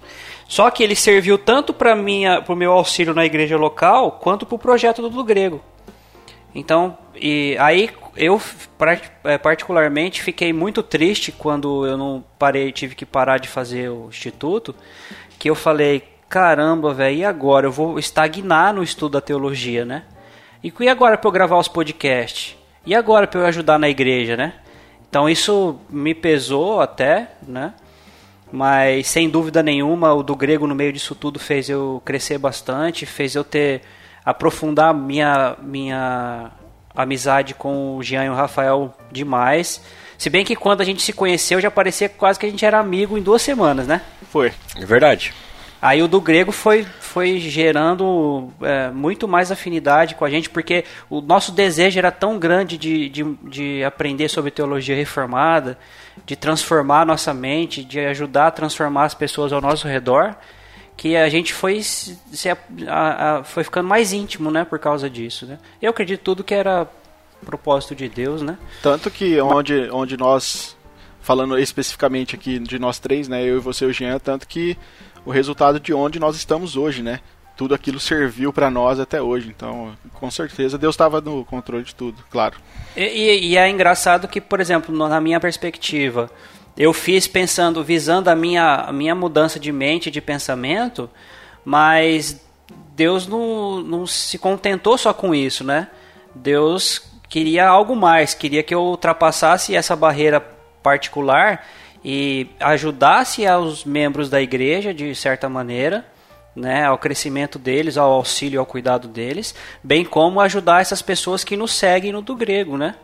[0.50, 4.46] Só que ele serviu tanto para minha, para o meu auxílio na igreja local, quanto
[4.46, 5.64] para o projeto do, do grego.
[6.56, 8.42] Então, e aí eu
[9.26, 14.08] é, particularmente fiquei muito triste quando eu não parei, tive que parar de fazer o
[14.08, 14.74] instituto,
[15.38, 17.68] que eu falei, caramba, velho, e agora?
[17.68, 20.04] Eu vou estagnar no estudo da teologia, né?
[20.64, 22.56] E, e agora para eu gravar os podcasts?
[22.86, 24.54] E agora para eu ajudar na igreja, né?
[25.10, 27.74] Então isso me pesou até, né?
[28.50, 33.06] Mas sem dúvida nenhuma, o do grego no meio disso tudo fez eu crescer bastante,
[33.06, 33.82] fez eu ter
[34.26, 36.52] aprofundar minha minha
[36.96, 39.82] amizade com o Jean e o Rafael demais.
[40.18, 42.80] Se bem que quando a gente se conheceu já parecia quase que a gente era
[42.80, 44.02] amigo em duas semanas, né?
[44.32, 44.52] Foi.
[44.76, 45.34] É verdade.
[45.82, 50.84] Aí o do grego foi, foi gerando é, muito mais afinidade com a gente, porque
[51.10, 55.78] o nosso desejo era tão grande de, de, de aprender sobre teologia reformada,
[56.26, 60.36] de transformar a nossa mente, de ajudar a transformar as pessoas ao nosso redor,
[60.98, 62.18] que a gente foi, se,
[62.88, 65.60] a, a, foi ficando mais íntimo, né, por causa disso, né?
[65.82, 66.88] Eu acredito tudo que era
[67.46, 68.58] propósito de Deus, né?
[68.82, 70.76] Tanto que onde, onde nós,
[71.22, 74.78] falando especificamente aqui de nós três, né, eu e você e o Jean, tanto que
[75.26, 77.20] o resultado de onde nós estamos hoje, né?
[77.58, 79.48] Tudo aquilo serviu para nós até hoje.
[79.48, 82.58] Então, com certeza, Deus estava no controle de tudo, claro.
[82.96, 86.30] E, e, e, é engraçado que, por exemplo, na minha perspectiva,
[86.78, 91.10] eu fiz pensando, visando a minha, a minha mudança de mente, de pensamento,
[91.64, 92.42] mas
[92.96, 95.88] Deus não, não se contentou só com isso, né?
[96.34, 100.40] Deus queria algo mais, queria que eu ultrapassasse essa barreira
[100.84, 101.66] particular
[102.04, 106.06] e ajudasse aos membros da igreja de certa maneira,
[106.56, 111.58] né, ao crescimento deles, ao auxílio, ao cuidado deles, bem como ajudar essas pessoas que
[111.58, 112.96] nos seguem no do grego, né?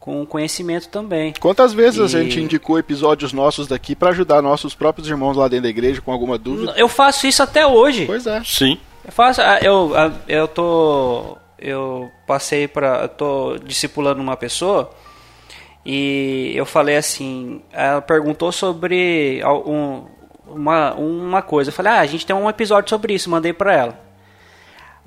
[0.00, 1.34] Com conhecimento também.
[1.38, 2.16] Quantas vezes e...
[2.16, 6.00] a gente indicou episódios nossos daqui para ajudar nossos próprios irmãos lá dentro da igreja
[6.00, 6.72] com alguma dúvida?
[6.74, 8.06] Eu faço isso até hoje.
[8.06, 8.42] Pois é.
[8.42, 8.78] Sim.
[9.04, 14.90] Eu faço, ah, eu, ah, eu tô, eu passei para, tô discipulando uma pessoa
[15.84, 20.04] e eu falei assim, ela perguntou sobre um,
[20.46, 21.70] uma, uma coisa.
[21.70, 24.09] Eu falei, ah, a gente tem um episódio sobre isso, mandei pra ela.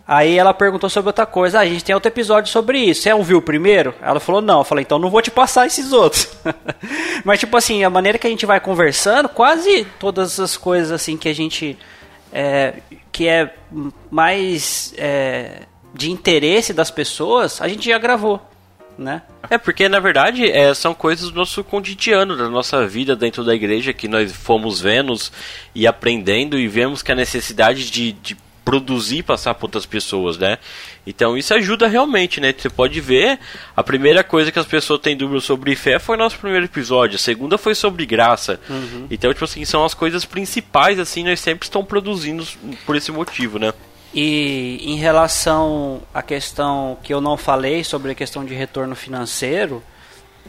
[0.05, 1.59] Aí ela perguntou sobre outra coisa.
[1.59, 3.03] Ah, a gente tem outro episódio sobre isso.
[3.03, 3.95] Você ouviu o primeiro?
[4.01, 4.59] Ela falou, não.
[4.59, 6.29] Eu falei, então não vou te passar esses outros.
[7.23, 11.17] Mas, tipo assim, a maneira que a gente vai conversando, quase todas as coisas assim
[11.17, 11.77] que a gente.
[12.31, 12.75] É,
[13.11, 13.53] que é
[14.09, 15.61] mais é,
[15.93, 18.41] de interesse das pessoas, a gente já gravou
[18.97, 19.21] né?
[19.49, 23.53] É, porque na verdade é, são coisas do nosso cotidiano, da nossa vida dentro da
[23.53, 25.13] igreja, que nós fomos vendo
[25.73, 30.37] e aprendendo e vemos que a necessidade de, de produzir e passar para outras pessoas,
[30.37, 30.57] né?
[31.05, 32.53] Então isso ajuda realmente, né?
[32.57, 33.39] Você pode ver,
[33.75, 37.19] a primeira coisa que as pessoas têm dúvida sobre fé foi nosso primeiro episódio, a
[37.19, 38.59] segunda foi sobre graça.
[38.69, 39.07] Uhum.
[39.11, 42.45] Então, tipo assim, são as coisas principais, assim, nós sempre estamos produzindo
[42.85, 43.73] por esse motivo, né?
[44.13, 49.83] E em relação à questão que eu não falei sobre a questão de retorno financeiro,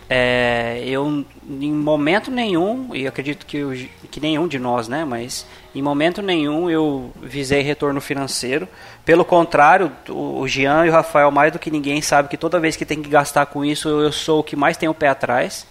[0.08, 3.72] é, eu em momento nenhum, e acredito que, eu,
[4.10, 8.68] que nenhum de nós, né, mas em momento nenhum eu visei retorno financeiro.
[9.04, 12.76] Pelo contrário, o Jean e o Rafael, mais do que ninguém, sabe que toda vez
[12.76, 15.66] que tem que gastar com isso, eu sou o que mais tem o pé atrás.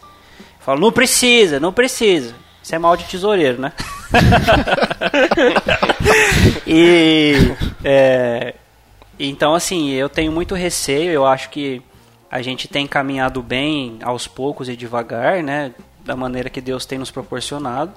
[0.60, 2.36] Falo, não precisa, não precisa.
[2.62, 3.74] Isso é mal de tesoureiro, né?
[6.66, 7.34] e
[7.84, 8.56] é,
[9.20, 11.82] então assim, eu tenho muito receio, eu acho que
[12.34, 15.72] a gente tem caminhado bem aos poucos e devagar, né,
[16.04, 17.94] da maneira que Deus tem nos proporcionado.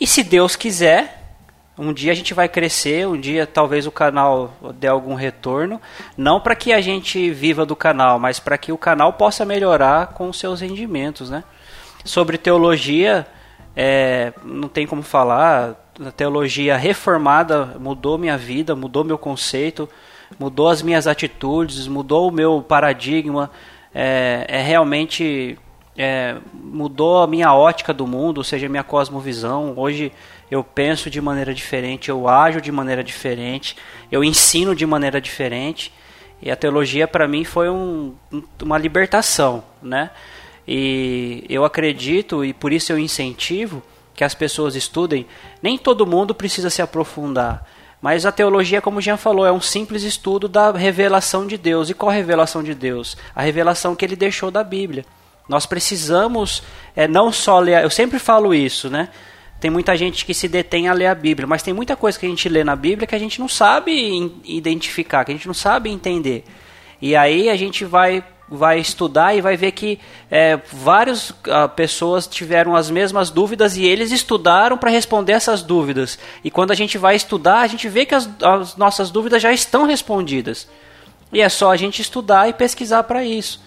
[0.00, 1.36] E se Deus quiser,
[1.76, 5.78] um dia a gente vai crescer, um dia talvez o canal dê algum retorno,
[6.16, 10.14] não para que a gente viva do canal, mas para que o canal possa melhorar
[10.14, 11.44] com os seus rendimentos, né?
[12.06, 13.26] Sobre teologia,
[13.76, 15.76] é, não tem como falar.
[16.06, 19.86] A teologia reformada mudou minha vida, mudou meu conceito,
[20.38, 23.50] mudou as minhas atitudes, mudou o meu paradigma.
[23.94, 25.58] É, é realmente
[25.96, 29.74] é, mudou a minha ótica do mundo, ou seja, a minha cosmovisão.
[29.76, 30.12] Hoje
[30.48, 33.76] eu penso de maneira diferente, eu ajo de maneira diferente,
[34.10, 35.92] eu ensino de maneira diferente.
[36.40, 38.14] E a teologia para mim foi um,
[38.62, 40.10] uma libertação, né?
[40.66, 43.82] E eu acredito e por isso eu incentivo
[44.14, 45.26] que as pessoas estudem.
[45.60, 47.66] Nem todo mundo precisa se aprofundar,
[48.00, 51.90] mas a teologia, como o Jean falou, é um simples estudo da revelação de Deus.
[51.90, 53.16] E qual a revelação de Deus?
[53.34, 55.04] A revelação que ele deixou da Bíblia.
[55.48, 56.62] Nós precisamos
[56.94, 59.08] é, não só ler, eu sempre falo isso, né?
[59.60, 62.26] Tem muita gente que se detém a ler a Bíblia, mas tem muita coisa que
[62.26, 65.54] a gente lê na Bíblia que a gente não sabe identificar, que a gente não
[65.54, 66.44] sabe entender.
[67.02, 69.98] E aí a gente vai vai estudar e vai ver que
[70.30, 76.18] é, várias uh, pessoas tiveram as mesmas dúvidas e eles estudaram para responder essas dúvidas.
[76.42, 79.52] E quando a gente vai estudar, a gente vê que as, as nossas dúvidas já
[79.52, 80.68] estão respondidas.
[81.32, 83.60] E é só a gente estudar e pesquisar para isso.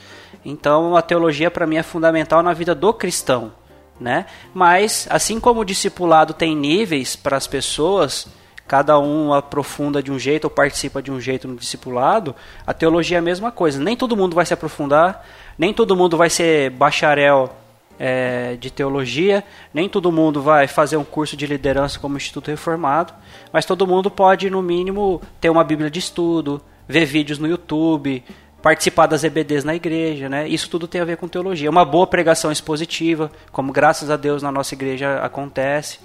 [0.44, 3.54] Então a teologia para mim é fundamental na vida do cristão,
[4.00, 4.26] né?
[4.54, 8.28] Mas assim como o discipulado tem níveis para as pessoas,
[8.72, 12.34] cada um aprofunda de um jeito ou participa de um jeito no discipulado,
[12.66, 13.78] a teologia é a mesma coisa.
[13.84, 17.54] Nem todo mundo vai se aprofundar, nem todo mundo vai ser bacharel
[18.00, 19.44] é, de teologia,
[19.74, 23.14] nem todo mundo vai fazer um curso de liderança como Instituto Reformado,
[23.52, 28.24] mas todo mundo pode, no mínimo, ter uma Bíblia de estudo, ver vídeos no YouTube,
[28.62, 30.48] participar das EBDs na igreja, né?
[30.48, 31.70] Isso tudo tem a ver com teologia.
[31.70, 36.00] Uma boa pregação expositiva, como graças a Deus na nossa igreja acontece.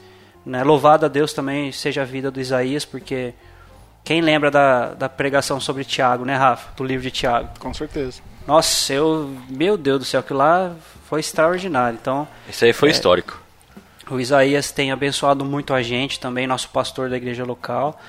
[0.47, 0.63] Né?
[0.63, 3.35] Louvado a Deus também seja a vida do Isaías, porque
[4.05, 6.73] quem lembra da, da pregação sobre Tiago, né, Rafa?
[6.77, 7.49] Do livro de Tiago.
[7.59, 8.23] Com certeza.
[8.47, 9.37] Nossa, eu.
[9.51, 10.73] Meu Deus do céu, que lá
[11.09, 11.99] foi extraordinário.
[12.01, 12.29] Então.
[12.49, 13.43] Isso aí foi é, histórico.
[14.09, 18.01] O Isaías tem abençoado muito a gente também, nosso pastor da igreja local.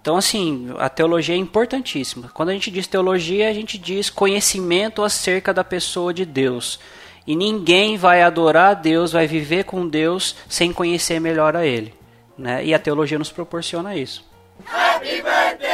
[0.00, 2.28] Então, assim, a teologia é importantíssima.
[2.34, 6.80] Quando a gente diz teologia, a gente diz conhecimento acerca da pessoa de Deus.
[7.28, 11.92] E ninguém vai adorar a Deus, vai viver com Deus sem conhecer melhor a Ele.
[12.38, 12.64] Né?
[12.64, 14.24] E a teologia nos proporciona isso.
[14.64, 15.68] Happy birthday!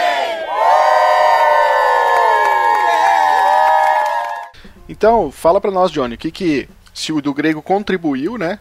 [4.89, 8.59] Então, fala para nós, Johnny, o que, que se o do grego contribuiu, né,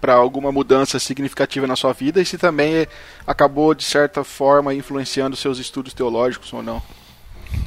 [0.00, 2.88] para alguma mudança significativa na sua vida e se também
[3.24, 6.82] acabou, de certa forma, influenciando seus estudos teológicos ou não.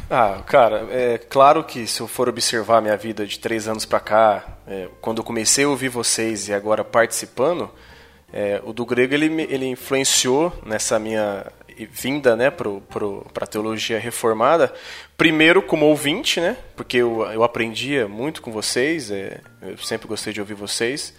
[0.10, 4.00] Ah, cara, é claro que se eu for observar minha vida de três anos para
[4.00, 7.70] cá, é, quando eu comecei a ouvir vocês e agora participando,
[8.32, 11.46] é, o do grego ele, ele influenciou nessa minha
[11.86, 14.74] vinda né, para a teologia reformada,
[15.16, 20.34] primeiro como ouvinte, né, porque eu, eu aprendia muito com vocês, é, eu sempre gostei
[20.34, 21.14] de ouvir vocês,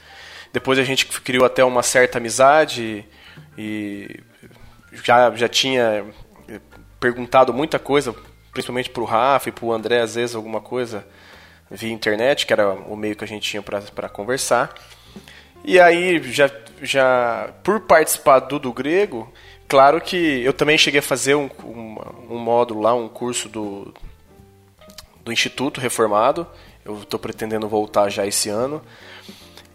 [0.52, 3.04] depois a gente criou até uma certa amizade
[3.56, 4.20] e
[5.04, 6.04] já, já tinha
[6.98, 8.14] perguntado muita coisa,
[8.52, 11.06] principalmente para o Rafa e para o André, às vezes alguma coisa
[11.70, 14.74] via internet, que era o meio que a gente tinha para conversar.
[15.64, 16.50] E aí, já,
[16.82, 19.30] já por participar do do grego,
[19.66, 21.96] claro que eu também cheguei a fazer um, um,
[22.30, 23.92] um módulo lá, um curso do,
[25.24, 26.46] do Instituto Reformado.
[26.84, 28.82] Eu estou pretendendo voltar já esse ano.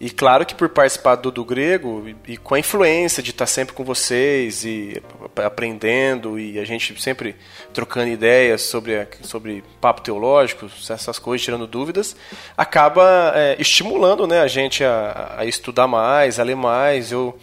[0.03, 3.45] E claro que por participar do, do grego e, e com a influência de estar
[3.45, 5.01] sempre com vocês e
[5.37, 7.37] aprendendo e a gente sempre
[7.73, 12.17] trocando ideias sobre, sobre papo teológico, essas coisas, tirando dúvidas,
[12.57, 17.09] acaba é, estimulando né, a gente a, a estudar mais, a ler mais.
[17.09, 17.39] Eu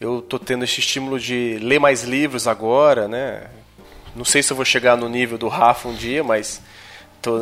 [0.00, 3.48] eu tô tendo esse estímulo de ler mais livros agora, né?
[4.14, 6.62] Não sei se eu vou chegar no nível do Rafa um dia, mas
[7.20, 7.36] tô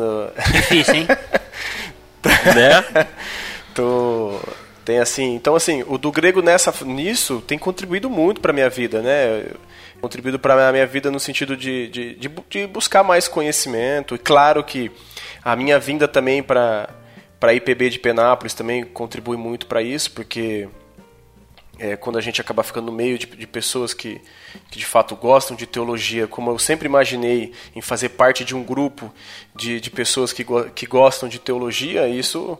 [0.51, 1.07] difícil, hein?
[2.55, 3.07] né?
[3.77, 4.39] Tô
[4.83, 9.01] tem assim, então assim, o do grego nessa nisso tem contribuído muito para minha vida,
[9.01, 9.45] né?
[10.01, 14.15] Contribuído para a minha vida no sentido de, de, de, de, buscar mais conhecimento.
[14.15, 14.89] E claro que
[15.43, 16.89] a minha vinda também para
[17.39, 20.67] para IPB de Penápolis também contribui muito para isso, porque
[21.77, 24.19] é, quando a gente acaba ficando no meio de, de pessoas que,
[24.71, 28.63] que, de fato gostam de teologia, como eu sempre imaginei em fazer parte de um
[28.63, 29.13] grupo
[29.55, 32.57] de, de pessoas que, que gostam de teologia, isso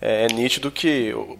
[0.00, 1.38] é, é nítido que eu,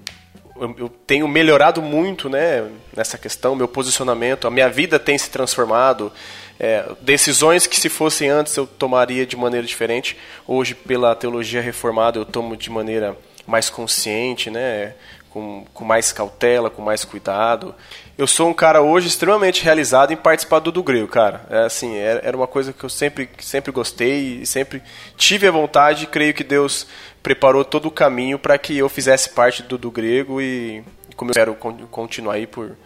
[0.78, 6.12] eu, tenho melhorado muito né, nessa questão, meu posicionamento, a minha vida tem se transformado.
[6.58, 12.18] É, decisões que se fossem antes eu tomaria de maneira diferente, hoje pela teologia reformada
[12.18, 14.92] eu tomo de maneira mais consciente, né,
[15.30, 17.74] com, com mais cautela, com mais cuidado.
[18.18, 21.46] Eu sou um cara hoje extremamente realizado em participar do do grego, cara.
[21.48, 24.82] É assim, era, era uma coisa que eu sempre, sempre gostei e sempre
[25.16, 26.86] tive a vontade creio que Deus
[27.22, 30.82] preparou todo o caminho para que eu fizesse parte do, do grego e
[31.16, 31.54] como eu quero
[31.90, 32.76] continuar aí por,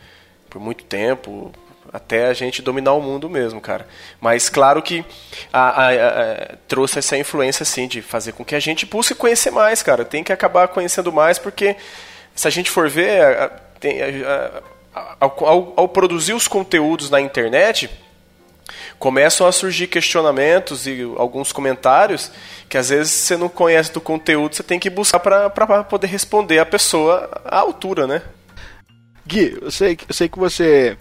[0.50, 1.52] por muito tempo,
[1.92, 3.86] até a gente dominar o mundo mesmo, cara.
[4.20, 5.04] Mas claro que
[5.52, 9.52] a, a, a, trouxe essa influência, assim, de fazer com que a gente busque conhecer
[9.52, 10.04] mais, cara.
[10.04, 11.76] Tem que acabar conhecendo mais, porque
[12.34, 13.52] se a gente for ver,
[15.20, 17.88] ao, ao produzir os conteúdos na internet,
[18.98, 22.30] começam a surgir questionamentos e alguns comentários
[22.68, 26.58] que às vezes você não conhece do conteúdo, você tem que buscar para poder responder
[26.58, 28.22] a pessoa à altura, né?
[29.26, 30.96] Gui, eu sei, eu sei que você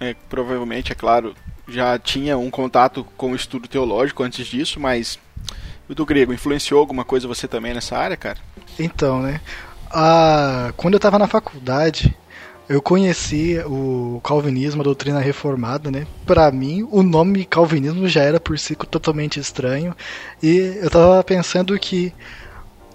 [0.00, 1.34] é, provavelmente, é claro,
[1.68, 5.18] já tinha um contato com o estudo teológico antes disso, mas
[5.88, 8.38] o do grego influenciou alguma coisa você também nessa área, cara?
[8.78, 9.40] Então, né?
[9.90, 12.16] Ah, quando eu estava na faculdade,
[12.68, 16.06] eu conheci o calvinismo, a doutrina reformada, né?
[16.24, 19.94] Para mim, o nome calvinismo já era por si totalmente estranho,
[20.42, 22.12] e eu estava pensando que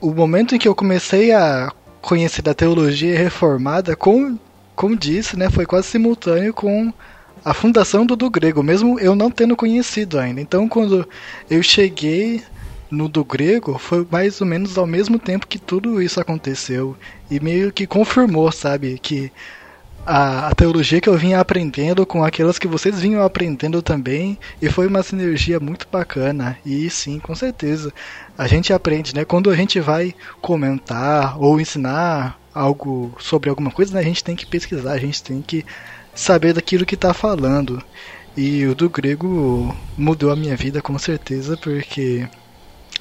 [0.01, 4.37] o momento em que eu comecei a conhecer da teologia reformada, com
[4.75, 6.93] como disse, né, foi quase simultâneo com
[7.43, 10.39] a fundação do do grego, mesmo eu não tendo conhecido ainda.
[10.39, 11.07] Então, quando
[11.49, 12.43] eu cheguei
[12.89, 16.95] no do grego, foi mais ou menos ao mesmo tempo que tudo isso aconteceu
[17.29, 19.31] e meio que confirmou, sabe, que
[20.07, 24.69] a, a, teologia que eu vinha aprendendo com aquelas que vocês vinham aprendendo também, e
[24.69, 26.57] foi uma sinergia muito bacana.
[26.65, 27.93] E sim, com certeza,
[28.37, 29.25] a gente aprende, né?
[29.25, 34.35] Quando a gente vai comentar ou ensinar algo sobre alguma coisa, né, a gente tem
[34.35, 35.65] que pesquisar, a gente tem que
[36.15, 37.83] saber daquilo que está falando.
[38.35, 42.27] E o do grego mudou a minha vida com certeza, porque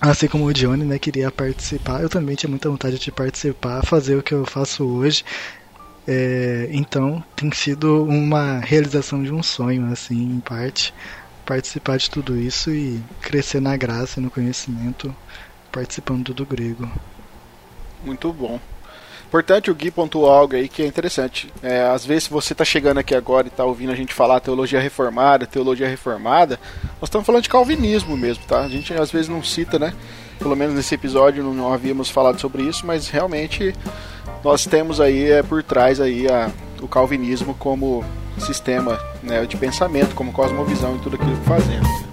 [0.00, 4.16] assim como o Johnny, né, queria participar, eu também tinha muita vontade de participar, fazer
[4.16, 5.24] o que eu faço hoje.
[6.08, 10.94] É, então tem sido uma realização de um sonho, assim, em parte,
[11.44, 15.14] participar de tudo isso e crescer na graça e no conhecimento,
[15.72, 16.88] participando do grego.
[18.04, 18.60] Muito bom.
[19.26, 21.52] Importante o Gui pontuou algo aí que é interessante.
[21.60, 24.38] É, às vezes, se você está chegando aqui agora e está ouvindo a gente falar
[24.38, 26.60] teologia reformada, teologia reformada,
[27.00, 28.60] nós estamos falando de calvinismo mesmo, tá?
[28.60, 29.92] A gente às vezes não cita, né?
[30.38, 33.74] Pelo menos nesse episódio não, não havíamos falado sobre isso, mas realmente
[34.46, 36.48] nós temos aí é, por trás aí a,
[36.80, 38.04] o calvinismo como
[38.38, 42.05] sistema né, de pensamento, como cosmovisão e tudo aquilo que fazemos.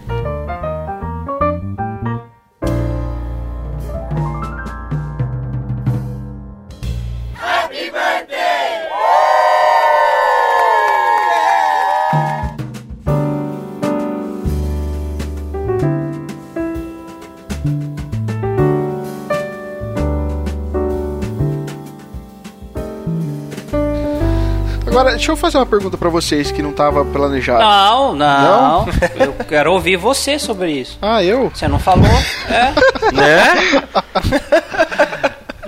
[25.04, 27.60] Agora, deixa eu fazer uma pergunta para vocês que não estava planejado.
[27.62, 28.88] Não, não, não.
[29.20, 30.98] Eu quero ouvir você sobre isso.
[31.02, 31.50] Ah, eu?
[31.50, 32.08] Você não falou?
[32.48, 32.72] É.
[33.12, 33.44] Né?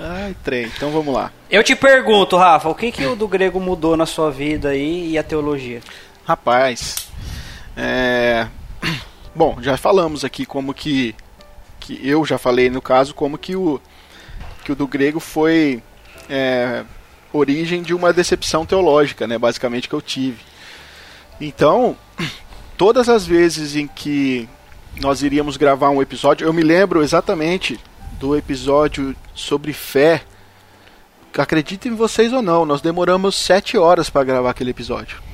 [0.00, 0.72] Ai, trem.
[0.74, 1.30] Então vamos lá.
[1.50, 5.10] Eu te pergunto, Rafa, o que, que o do grego mudou na sua vida aí
[5.10, 5.82] e a teologia?
[6.24, 6.96] Rapaz,
[7.76, 8.46] é...
[9.36, 11.14] Bom, já falamos aqui como que...
[11.78, 13.78] que eu já falei no caso como que o
[14.64, 15.82] que o do grego foi
[16.26, 16.84] é,
[17.36, 20.38] origem de uma decepção teológica, né, basicamente que eu tive.
[21.40, 21.96] Então,
[22.76, 24.48] todas as vezes em que
[25.00, 27.78] nós iríamos gravar um episódio, eu me lembro exatamente
[28.18, 30.22] do episódio sobre fé.
[31.36, 35.25] Acreditem vocês ou não, nós demoramos sete horas para gravar aquele episódio.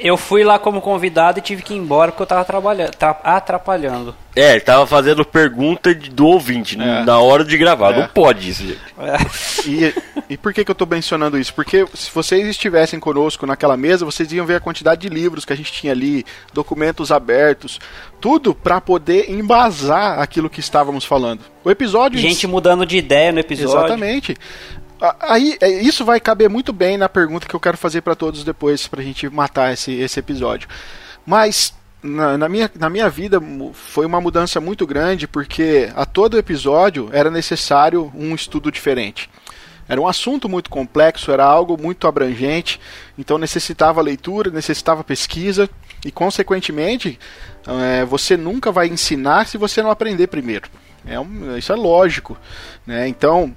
[0.00, 2.92] Eu fui lá como convidado e tive que ir embora porque eu tava trabalhando,
[3.22, 4.14] atrapalhando.
[4.34, 7.04] É, ele tava fazendo pergunta do ouvinte é.
[7.04, 7.92] na hora de gravar.
[7.92, 8.00] É.
[8.00, 8.80] Não pode isso, gente.
[8.98, 9.68] É.
[9.68, 9.94] E,
[10.30, 11.52] e por que, que eu tô mencionando isso?
[11.52, 15.52] Porque se vocês estivessem conosco naquela mesa, vocês iam ver a quantidade de livros que
[15.52, 16.24] a gente tinha ali,
[16.54, 17.80] documentos abertos,
[18.20, 21.40] tudo para poder embasar aquilo que estávamos falando.
[21.64, 22.18] O episódio.
[22.18, 23.78] Gente mudando de ideia no episódio.
[23.78, 24.36] Exatamente.
[25.20, 28.44] Aí, é, isso vai caber muito bem na pergunta que eu quero fazer para todos
[28.44, 30.68] depois, pra gente matar esse, esse episódio.
[31.24, 33.40] Mas, na, na, minha, na minha vida,
[33.72, 39.30] foi uma mudança muito grande, porque a todo episódio era necessário um estudo diferente.
[39.88, 42.78] Era um assunto muito complexo, era algo muito abrangente,
[43.18, 45.68] então necessitava leitura, necessitava pesquisa,
[46.04, 47.18] e, consequentemente,
[47.66, 50.68] é, você nunca vai ensinar se você não aprender primeiro.
[51.06, 52.36] É isso é lógico.
[52.86, 53.08] Né?
[53.08, 53.54] Então,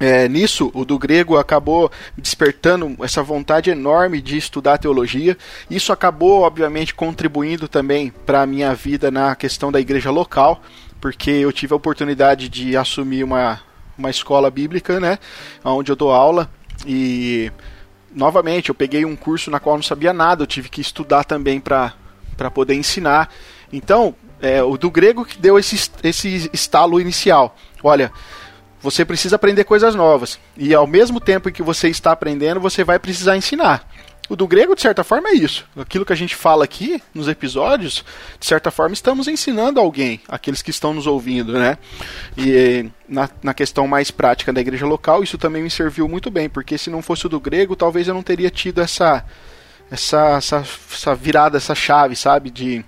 [0.00, 5.36] é, nisso, o do grego acabou despertando essa vontade enorme de estudar teologia.
[5.70, 10.62] Isso acabou, obviamente, contribuindo também para a minha vida na questão da igreja local,
[11.02, 13.60] porque eu tive a oportunidade de assumir uma,
[13.98, 15.18] uma escola bíblica, né,
[15.62, 16.50] onde eu dou aula.
[16.86, 17.52] E,
[18.10, 21.60] novamente, eu peguei um curso na qual não sabia nada, eu tive que estudar também
[21.60, 21.92] para
[22.54, 23.28] poder ensinar.
[23.70, 27.54] Então, é, o do grego que deu esse, esse estalo inicial.
[27.82, 28.10] Olha,
[28.82, 30.38] você precisa aprender coisas novas.
[30.56, 33.86] E ao mesmo tempo que você está aprendendo, você vai precisar ensinar.
[34.30, 35.66] O do grego, de certa forma, é isso.
[35.76, 38.04] Aquilo que a gente fala aqui nos episódios,
[38.38, 41.76] de certa forma, estamos ensinando alguém, aqueles que estão nos ouvindo, né?
[42.38, 46.48] E na, na questão mais prática da igreja local, isso também me serviu muito bem,
[46.48, 49.24] porque se não fosse o do grego, talvez eu não teria tido essa,
[49.90, 52.50] essa, essa, essa virada, essa chave, sabe?
[52.50, 52.84] De,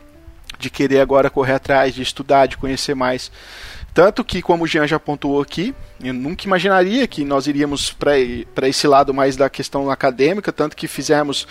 [0.60, 3.32] de querer agora correr atrás, de estudar, de conhecer mais.
[3.94, 8.68] Tanto que, como o Jean já pontuou aqui, eu nunca imaginaria que nós iríamos para
[8.68, 11.46] esse lado mais da questão acadêmica, tanto que fizemos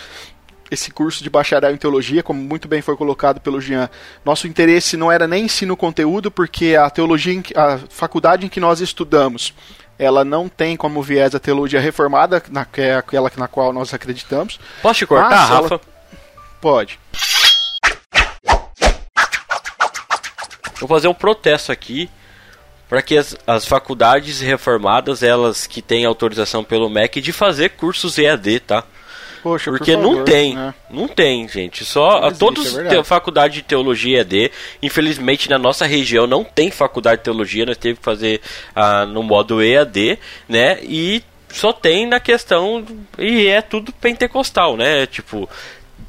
[0.68, 3.88] esse curso de bacharel em teologia, como muito bem foi colocado pelo Jean.
[4.24, 8.80] Nosso interesse não era nem ensino conteúdo, porque a teologia, a faculdade em que nós
[8.80, 9.54] estudamos,
[9.98, 13.94] ela não tem como viés a teologia reformada, na, que é aquela na qual nós
[13.94, 14.58] acreditamos.
[14.80, 15.74] Posso te cortar, Rafa?
[15.74, 15.80] Ela...
[16.60, 16.98] Pode.
[20.80, 22.10] Vou fazer um protesto aqui
[22.92, 28.18] para que as, as faculdades reformadas, elas que têm autorização pelo MEC, de fazer cursos
[28.18, 28.84] EAD, tá?
[29.42, 30.74] Poxa, Porque por favor, não tem, né?
[30.90, 31.86] não tem, gente.
[31.86, 33.04] Só Não existe, todas é as verdade.
[33.04, 37.98] faculdades de teologia EAD, infelizmente na nossa região não tem faculdade de teologia, nós teve
[37.98, 38.42] que fazer
[38.76, 40.78] ah, no modo EAD, né?
[40.82, 42.84] E só tem na questão
[43.18, 45.06] e é tudo pentecostal, né?
[45.06, 45.48] Tipo,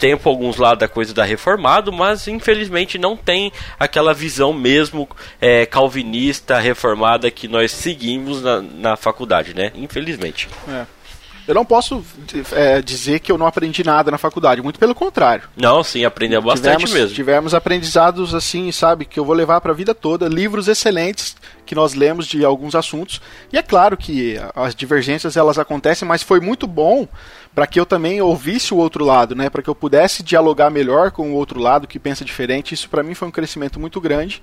[0.04, 5.08] tem alguns lá da coisa da reformado, mas infelizmente não tem aquela visão mesmo
[5.40, 9.72] é, calvinista reformada que nós seguimos na, na faculdade, né?
[9.74, 10.50] Infelizmente.
[10.68, 10.86] É.
[11.48, 12.04] Eu não posso
[12.54, 15.44] é, dizer que eu não aprendi nada na faculdade, muito pelo contrário.
[15.58, 17.16] Não, sim, aprendeu bastante tivemos, mesmo.
[17.16, 21.36] Tivemos aprendizados assim, sabe, que eu vou levar para a vida toda, livros excelentes
[21.66, 23.22] que nós lemos de alguns assuntos.
[23.52, 27.08] E é claro que as divergências elas acontecem, mas foi muito bom
[27.54, 31.12] para que eu também ouvisse o outro lado, né, para que eu pudesse dialogar melhor
[31.12, 32.74] com o outro lado que pensa diferente.
[32.74, 34.42] Isso para mim foi um crescimento muito grande.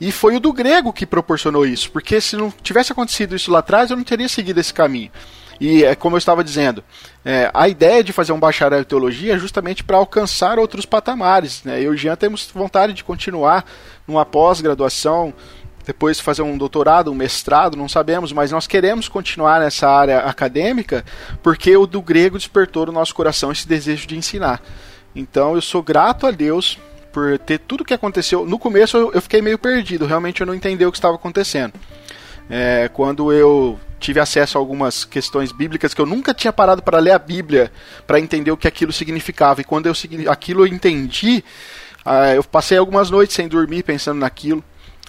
[0.00, 3.60] E foi o do grego que proporcionou isso, porque se não tivesse acontecido isso lá
[3.60, 5.10] atrás, eu não teria seguido esse caminho.
[5.60, 6.82] E é como eu estava dizendo,
[7.24, 11.62] é, a ideia de fazer um bacharel em teologia é justamente para alcançar outros patamares.
[11.62, 11.78] Né?
[11.78, 13.64] Eu e o Jean temos vontade de continuar
[14.06, 15.32] numa pós-graduação,
[15.84, 21.04] depois fazer um doutorado, um mestrado, não sabemos, mas nós queremos continuar nessa área acadêmica
[21.42, 24.62] porque o do grego despertou no nosso coração esse desejo de ensinar.
[25.14, 26.78] Então eu sou grato a Deus
[27.12, 28.46] por ter tudo que aconteceu.
[28.46, 31.74] No começo eu, fiquei meio perdido, realmente eu não entendi o que estava acontecendo.
[32.48, 36.98] É, quando eu tive acesso a algumas questões bíblicas que eu nunca tinha parado para
[36.98, 37.70] ler a Bíblia
[38.04, 39.60] para entender o que aquilo significava.
[39.60, 39.92] E quando eu
[40.28, 41.44] aquilo eu entendi,
[42.04, 44.62] uh, eu passei algumas noites sem dormir pensando naquilo.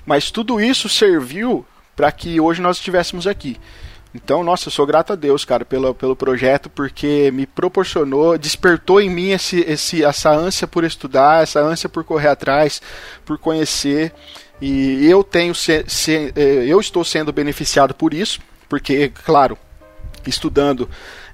[0.06, 3.58] Mas tudo isso serviu para que hoje nós estivéssemos aqui.
[4.16, 9.01] Então, nossa, eu sou grato a Deus, cara, pelo, pelo projeto, porque me proporcionou, despertou
[9.01, 12.80] em mim esse, esse, essa ânsia por estudar, essa ânsia por correr atrás,
[13.26, 14.14] por conhecer.
[14.62, 18.39] E eu tenho se, se, eu estou sendo beneficiado por isso,
[18.70, 19.58] porque, claro,
[20.28, 20.88] estudando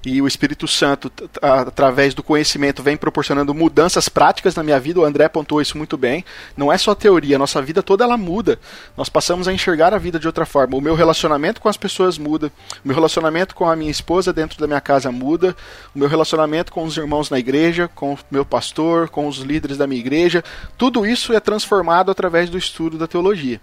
[0.04, 5.00] e o Espírito Santo, através do conhecimento, vem proporcionando mudanças práticas na minha vida.
[5.00, 6.24] O André pontuou isso muito bem.
[6.56, 8.58] Não é só teoria, nossa vida toda ela muda.
[8.96, 10.76] Nós passamos a enxergar a vida de outra forma.
[10.76, 12.50] O meu relacionamento com as pessoas muda,
[12.82, 15.54] o meu relacionamento com a minha esposa dentro da minha casa muda,
[15.94, 19.76] o meu relacionamento com os irmãos na igreja, com o meu pastor, com os líderes
[19.76, 20.42] da minha igreja.
[20.78, 23.60] Tudo isso é transformado através do estudo da teologia.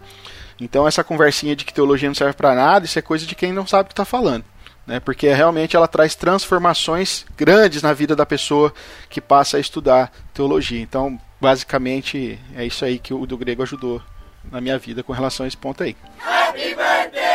[0.62, 3.52] Então essa conversinha de que teologia não serve para nada, isso é coisa de quem
[3.52, 4.44] não sabe o que está falando
[4.88, 5.00] né?
[5.02, 8.74] Porque realmente ela traz transformações grandes na vida da pessoa
[9.10, 10.82] que passa a estudar teologia.
[10.82, 14.02] Então, basicamente, é isso aí que o do grego ajudou
[14.50, 15.96] na minha vida com relação a esse ponto aí.
[16.26, 17.28] Happy birthday!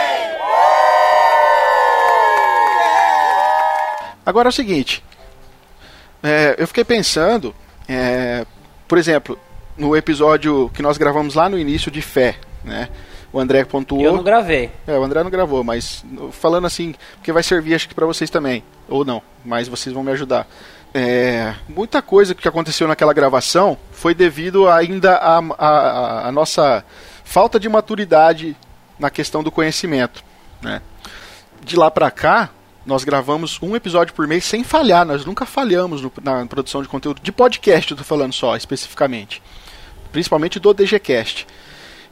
[4.25, 5.03] Agora é o seguinte,
[6.23, 7.53] é, eu fiquei pensando,
[7.89, 8.47] é,
[8.87, 9.37] por exemplo,
[9.77, 12.89] no episódio que nós gravamos lá no início de fé, né?
[13.33, 14.03] O André pontuou.
[14.03, 14.71] Eu não gravei.
[14.87, 18.29] É, o André não gravou, mas falando assim, porque vai servir acho que para vocês
[18.29, 20.47] também, ou não, mas vocês vão me ajudar.
[20.95, 26.85] É, muita coisa que aconteceu naquela gravação foi devido ainda à a, a, a, nossa
[27.25, 28.55] falta de maturidade
[28.99, 30.23] na questão do conhecimento.
[30.61, 30.83] Né?
[31.63, 32.51] De lá para cá,
[32.85, 36.89] nós gravamos um episódio por mês sem falhar, nós nunca falhamos no, na produção de
[36.89, 39.43] conteúdo de podcast, eu tô falando só, especificamente.
[40.11, 41.47] Principalmente do DGCast.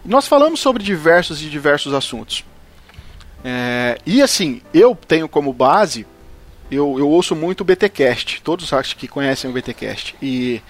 [0.04, 2.44] Nós falamos sobre diversos e diversos assuntos.
[3.44, 6.06] É, e assim, eu tenho como base,
[6.70, 8.40] eu, eu ouço muito o BTcast.
[8.42, 10.14] Todos acho que conhecem o BTcast.
[10.20, 10.62] E,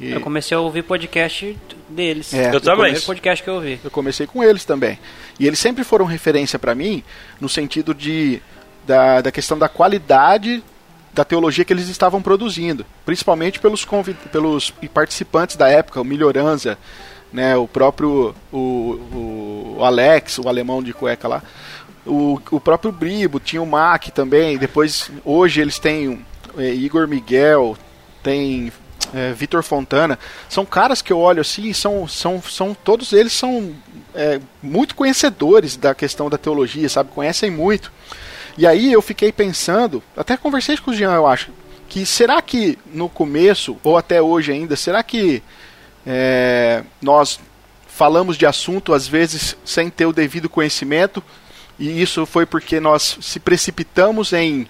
[0.00, 1.56] e eu comecei a ouvir podcast
[1.88, 2.32] deles.
[2.32, 2.86] É, eu, também.
[2.86, 3.80] Comecei, podcast que eu ouvi.
[3.82, 4.98] Eu comecei com eles também.
[5.38, 7.02] E eles sempre foram referência para mim
[7.40, 8.40] no sentido de
[8.86, 10.62] da, da questão da qualidade
[11.12, 13.86] da teologia que eles estavam produzindo, principalmente pelos,
[14.30, 16.76] pelos participantes da época, o Melhoranza,
[17.32, 21.42] né, o próprio o, o Alex, o alemão de cueca lá,
[22.06, 26.24] o, o próprio Bribo, tinha o Mac também, depois hoje eles têm
[26.56, 27.76] é, Igor Miguel,
[28.22, 28.72] tem
[29.14, 30.18] é, Vitor Fontana,
[30.48, 33.74] são caras que eu olho assim, são, são, são todos eles são
[34.14, 37.10] é, muito conhecedores da questão da teologia, sabe?
[37.10, 37.92] Conhecem muito.
[38.56, 41.50] E aí eu fiquei pensando, até conversei com o Jean, eu acho,
[41.88, 45.42] que será que no começo, ou até hoje ainda, será que
[46.06, 47.40] é, nós
[47.88, 51.22] falamos de assunto às vezes sem ter o devido conhecimento,
[51.78, 54.66] e isso foi porque nós se precipitamos em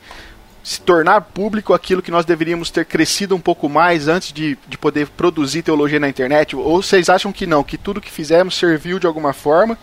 [0.64, 4.76] se tornar público aquilo que nós deveríamos ter crescido um pouco mais antes de, de
[4.76, 6.57] poder produzir teologia na internet?
[6.57, 9.78] Ou vocês acham que não, que tudo que fizemos serviu de alguma forma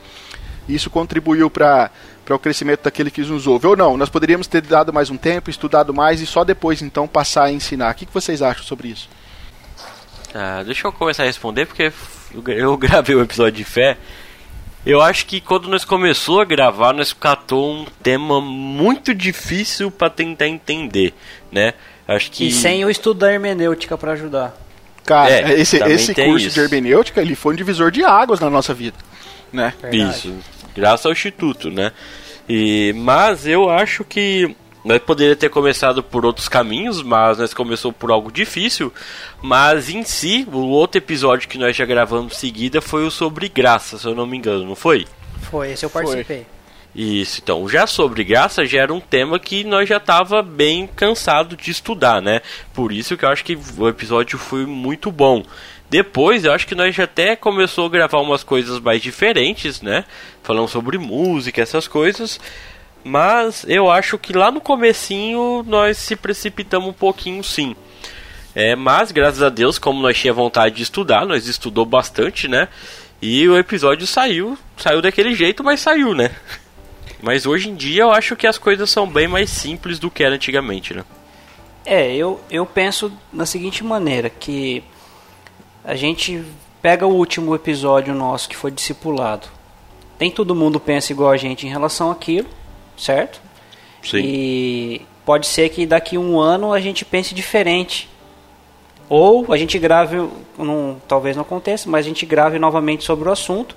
[0.67, 1.89] e isso contribuiu para
[2.29, 3.67] o crescimento daquele que nos ouve.
[3.67, 7.07] Ou não, nós poderíamos ter dado mais um tempo, estudado mais e só depois então
[7.07, 7.91] passar a ensinar.
[7.91, 9.09] O que, que vocês acham sobre isso?
[10.33, 11.91] Ah, deixa eu começar a responder porque
[12.47, 13.97] eu gravei o um episódio de fé
[14.85, 20.09] eu acho que quando nós começou a gravar, nós catou um tema muito difícil para
[20.09, 21.13] tentar entender,
[21.51, 21.73] né?
[22.05, 24.53] Acho que e sem o estudo da hermenêutica para ajudar.
[25.05, 26.55] Cara, é, esse, esse curso isso.
[26.55, 28.97] de hermenêutica, ele foi um divisor de águas na nossa vida,
[29.53, 29.73] né?
[29.81, 30.17] Verdade.
[30.17, 30.35] Isso,
[30.75, 31.93] graças ao instituto, né?
[32.47, 34.53] E mas eu acho que
[34.83, 38.93] nós poderia ter começado por outros caminhos, mas nós começou por algo difícil.
[39.41, 43.47] Mas em si, o outro episódio que nós já gravamos em seguida foi o sobre
[43.47, 45.07] graça, se eu não me engano, não foi?
[45.49, 46.37] Foi, esse eu participei.
[46.37, 46.53] Foi.
[46.95, 51.57] Isso, então, já sobre graça já era um tema que nós já tava bem cansado
[51.57, 52.41] de estudar, né?
[52.71, 55.43] Por isso que eu acho que o episódio foi muito bom.
[55.89, 60.05] Depois, eu acho que nós já até começou a gravar umas coisas mais diferentes, né?
[60.43, 62.39] Falando sobre música, essas coisas.
[63.03, 67.75] Mas eu acho que lá no comecinho nós se precipitamos um pouquinho sim.
[68.55, 72.69] É, mas graças a Deus, como nós tinha vontade de estudar, nós estudou bastante, né?
[73.21, 76.31] E o episódio saiu, saiu daquele jeito, mas saiu, né?
[77.21, 80.25] Mas hoje em dia eu acho que as coisas são bem mais simples do que
[80.25, 81.05] era antigamente, né?
[81.85, 84.83] É, eu, eu penso da seguinte maneira, que
[85.85, 86.43] a gente
[86.81, 89.47] pega o último episódio nosso que foi discipulado.
[90.19, 92.49] Nem todo mundo pensa igual a gente em relação àquilo
[92.97, 93.41] certo?
[94.03, 94.21] Sim.
[94.23, 98.09] E pode ser que daqui a um ano a gente pense diferente.
[99.09, 100.17] Ou a gente grave,
[100.57, 103.75] não, talvez não aconteça, mas a gente grave novamente sobre o assunto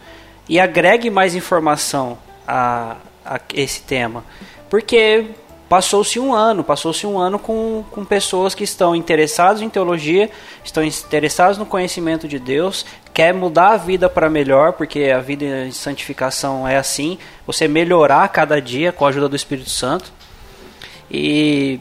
[0.48, 4.24] e agregue mais informação a, a esse tema.
[4.70, 5.26] Porque
[5.68, 10.30] passou-se um ano, passou-se um ano com, com pessoas que estão interessadas em teologia,
[10.64, 15.44] estão interessadas no conhecimento de Deus, quer mudar a vida para melhor, porque a vida
[15.66, 20.12] em santificação é assim, você melhorar cada dia com a ajuda do Espírito Santo.
[21.10, 21.80] E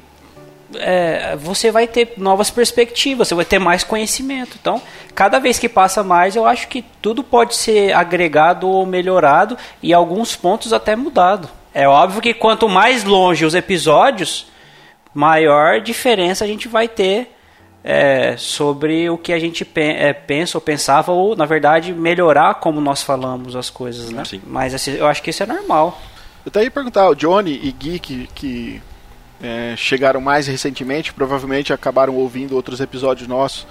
[0.76, 4.58] é, você vai ter novas perspectivas, você vai ter mais conhecimento.
[4.60, 4.82] Então,
[5.14, 9.94] cada vez que passa mais, eu acho que tudo pode ser agregado ou melhorado e
[9.94, 11.50] alguns pontos até mudado.
[11.76, 14.48] É óbvio que quanto mais longe os episódios,
[15.14, 17.36] maior diferença a gente vai ter
[17.84, 22.56] é, sobre o que a gente pe é, pensa ou pensava, ou na verdade melhorar
[22.56, 24.24] como nós falamos as coisas, né?
[24.24, 24.42] Sim.
[24.48, 26.02] Mas assim, eu acho que isso é normal.
[26.46, 28.82] Eu até ia perguntar, o Johnny e Gui, que, que
[29.44, 33.68] é, chegaram mais recentemente, provavelmente acabaram ouvindo outros episódios nossos.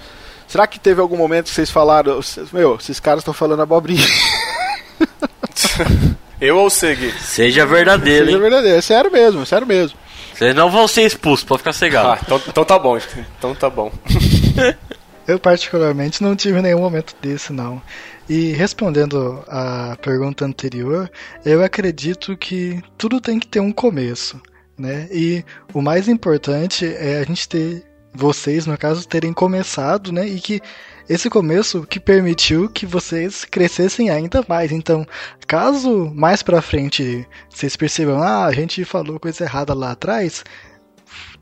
[0.47, 2.19] Será que teve algum momento que vocês falaram,
[2.53, 4.05] meu, esses caras estão falando abobrinha?
[6.39, 7.11] Eu ou Segui?
[7.19, 8.25] Seja verdadeiro.
[8.25, 8.41] Seja hein?
[8.41, 9.97] verdadeiro, é sério mesmo, é sério mesmo.
[10.33, 12.09] Vocês não vão ser expulsos, pode ficar cegado.
[12.09, 12.97] Ah, então, então tá bom,
[13.37, 13.91] então tá bom.
[15.27, 17.81] Eu particularmente não tive nenhum momento desse, não.
[18.29, 21.09] E respondendo à pergunta anterior,
[21.43, 24.39] eu acredito que tudo tem que ter um começo,
[24.77, 25.07] né?
[25.11, 27.83] E o mais importante é a gente ter
[28.13, 30.27] vocês, no caso, terem começado, né?
[30.27, 30.61] E que
[31.07, 34.71] esse começo que permitiu que vocês crescessem ainda mais.
[34.71, 35.05] Então,
[35.47, 40.43] caso mais pra frente vocês percebam, ah, a gente falou coisa errada lá atrás,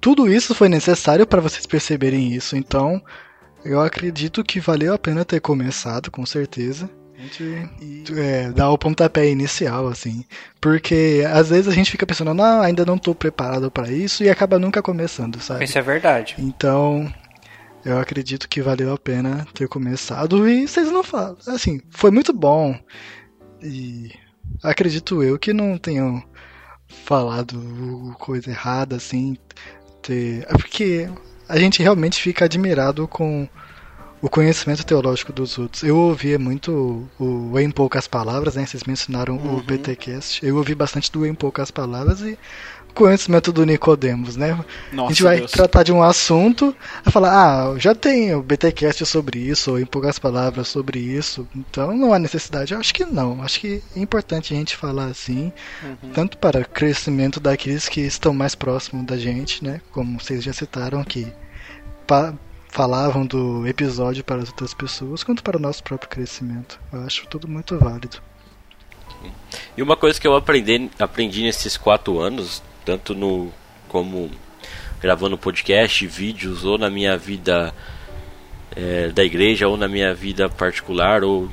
[0.02, 2.56] tudo isso foi necessário para vocês perceberem isso.
[2.56, 3.02] Então,
[3.64, 6.90] eu acredito que valeu a pena ter começado, com certeza.
[7.82, 10.26] E, é, dar o pontapé inicial, assim.
[10.60, 14.30] Porque às vezes a gente fica pensando, não, ainda não estou preparado para isso e
[14.30, 15.64] acaba nunca começando, sabe?
[15.64, 16.36] Isso é verdade.
[16.38, 17.12] Então,
[17.86, 21.38] eu acredito que valeu a pena ter começado e vocês não falam.
[21.48, 22.78] Assim, foi muito bom.
[23.62, 24.12] E
[24.62, 26.24] acredito eu que não tenham
[26.88, 29.38] falado coisa errada, assim.
[30.02, 30.46] Ter...
[30.50, 31.10] É porque
[31.48, 33.48] a gente realmente fica admirado com
[34.22, 35.84] o conhecimento teológico dos outros.
[35.84, 38.66] Eu ouvia muito o, o Em Poucas Palavras, né?
[38.66, 39.58] Vocês mencionaram uhum.
[39.58, 40.46] o BTcast.
[40.46, 42.40] Eu ouvi bastante do Em Poucas Palavras e
[42.94, 44.58] conhecimento do Nicodemos, né?
[44.92, 45.52] Nossa, a gente vai Deus.
[45.52, 49.86] tratar de um assunto, vai falar, ah, já tem o BTcast sobre isso, ou em
[49.86, 52.74] poucas palavras sobre isso, então não há necessidade.
[52.74, 55.52] Eu acho que não, acho que é importante a gente falar assim,
[55.84, 56.10] uhum.
[56.14, 59.82] tanto para o crescimento daqueles que estão mais próximos da gente, né?
[59.92, 61.28] Como vocês já citaram aqui.
[62.70, 66.80] falavam do episódio para as outras pessoas, quanto para o nosso próprio crescimento.
[66.92, 68.22] Eu acho tudo muito válido.
[69.76, 73.52] E uma coisa que eu aprendi, aprendi nesses quatro anos, tanto no
[73.88, 74.30] como
[75.02, 77.74] gravando podcast, vídeos, ou na minha vida
[78.76, 81.50] é, da igreja, ou na minha vida particular, ou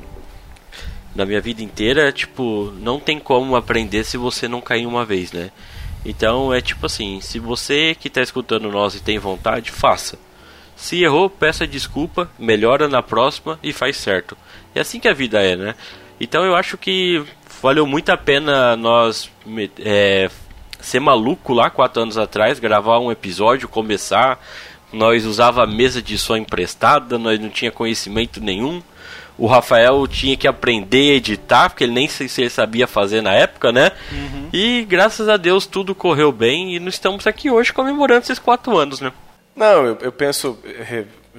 [1.13, 5.31] na minha vida inteira, tipo, não tem como aprender se você não cair uma vez,
[5.31, 5.51] né?
[6.05, 10.17] Então é tipo assim, se você que está escutando nós e tem vontade, faça.
[10.75, 14.35] Se errou, peça desculpa, melhora na próxima e faz certo.
[14.73, 15.75] É assim que a vida é, né?
[16.19, 17.23] Então eu acho que
[17.61, 19.29] valeu muito a pena nós
[19.79, 20.29] é,
[20.81, 24.39] ser maluco lá quatro anos atrás, gravar um episódio, começar.
[24.91, 28.81] Nós usava a mesa de som emprestada, nós não tinha conhecimento nenhum.
[29.37, 33.21] O Rafael tinha que aprender a editar, porque ele nem sei se ele sabia fazer
[33.21, 33.91] na época, né?
[34.11, 34.49] Uhum.
[34.51, 38.77] E graças a Deus tudo correu bem e nós estamos aqui hoje comemorando esses quatro
[38.77, 39.11] anos, né?
[39.55, 40.59] Não, eu, eu penso,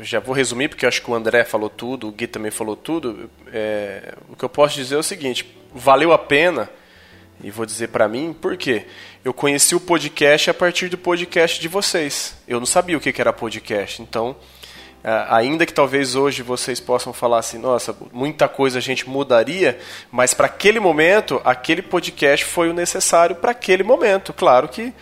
[0.01, 3.30] já vou resumir, porque acho que o André falou tudo, o Gui também falou tudo.
[3.53, 6.68] É, o que eu posso dizer é o seguinte: valeu a pena,
[7.43, 8.86] e vou dizer para mim, por quê?
[9.24, 12.36] Eu conheci o podcast a partir do podcast de vocês.
[12.47, 14.36] Eu não sabia o que era podcast, então
[15.28, 19.78] ainda que talvez hoje vocês possam falar assim, nossa, muita coisa a gente mudaria,
[20.11, 24.32] mas para aquele momento, aquele podcast foi o necessário para aquele momento.
[24.32, 24.93] Claro que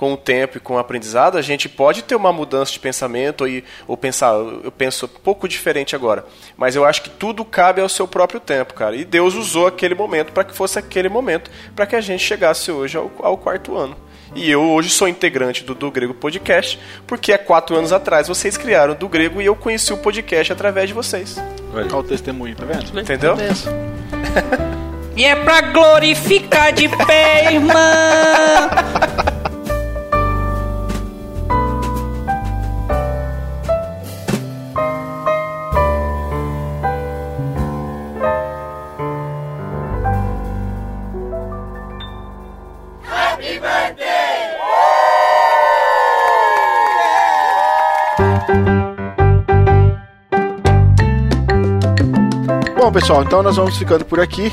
[0.00, 3.44] com o tempo e com o aprendizado, a gente pode ter uma mudança de pensamento
[3.44, 3.50] ou,
[3.86, 6.24] ou pensar, eu penso um pouco diferente agora.
[6.56, 8.96] Mas eu acho que tudo cabe ao seu próprio tempo, cara.
[8.96, 12.72] E Deus usou aquele momento para que fosse aquele momento, para que a gente chegasse
[12.72, 13.94] hoje ao, ao quarto ano.
[14.34, 18.56] E eu hoje sou integrante do Do Grego Podcast, porque há quatro anos atrás vocês
[18.56, 21.36] criaram Do Grego e eu conheci o podcast através de vocês.
[21.74, 22.98] Olha o testemunho, tá vendo?
[22.98, 23.36] Entendeu?
[25.14, 29.29] e é pra glorificar de pé, irmã!
[52.90, 54.50] Bom, pessoal, então nós vamos ficando por aqui.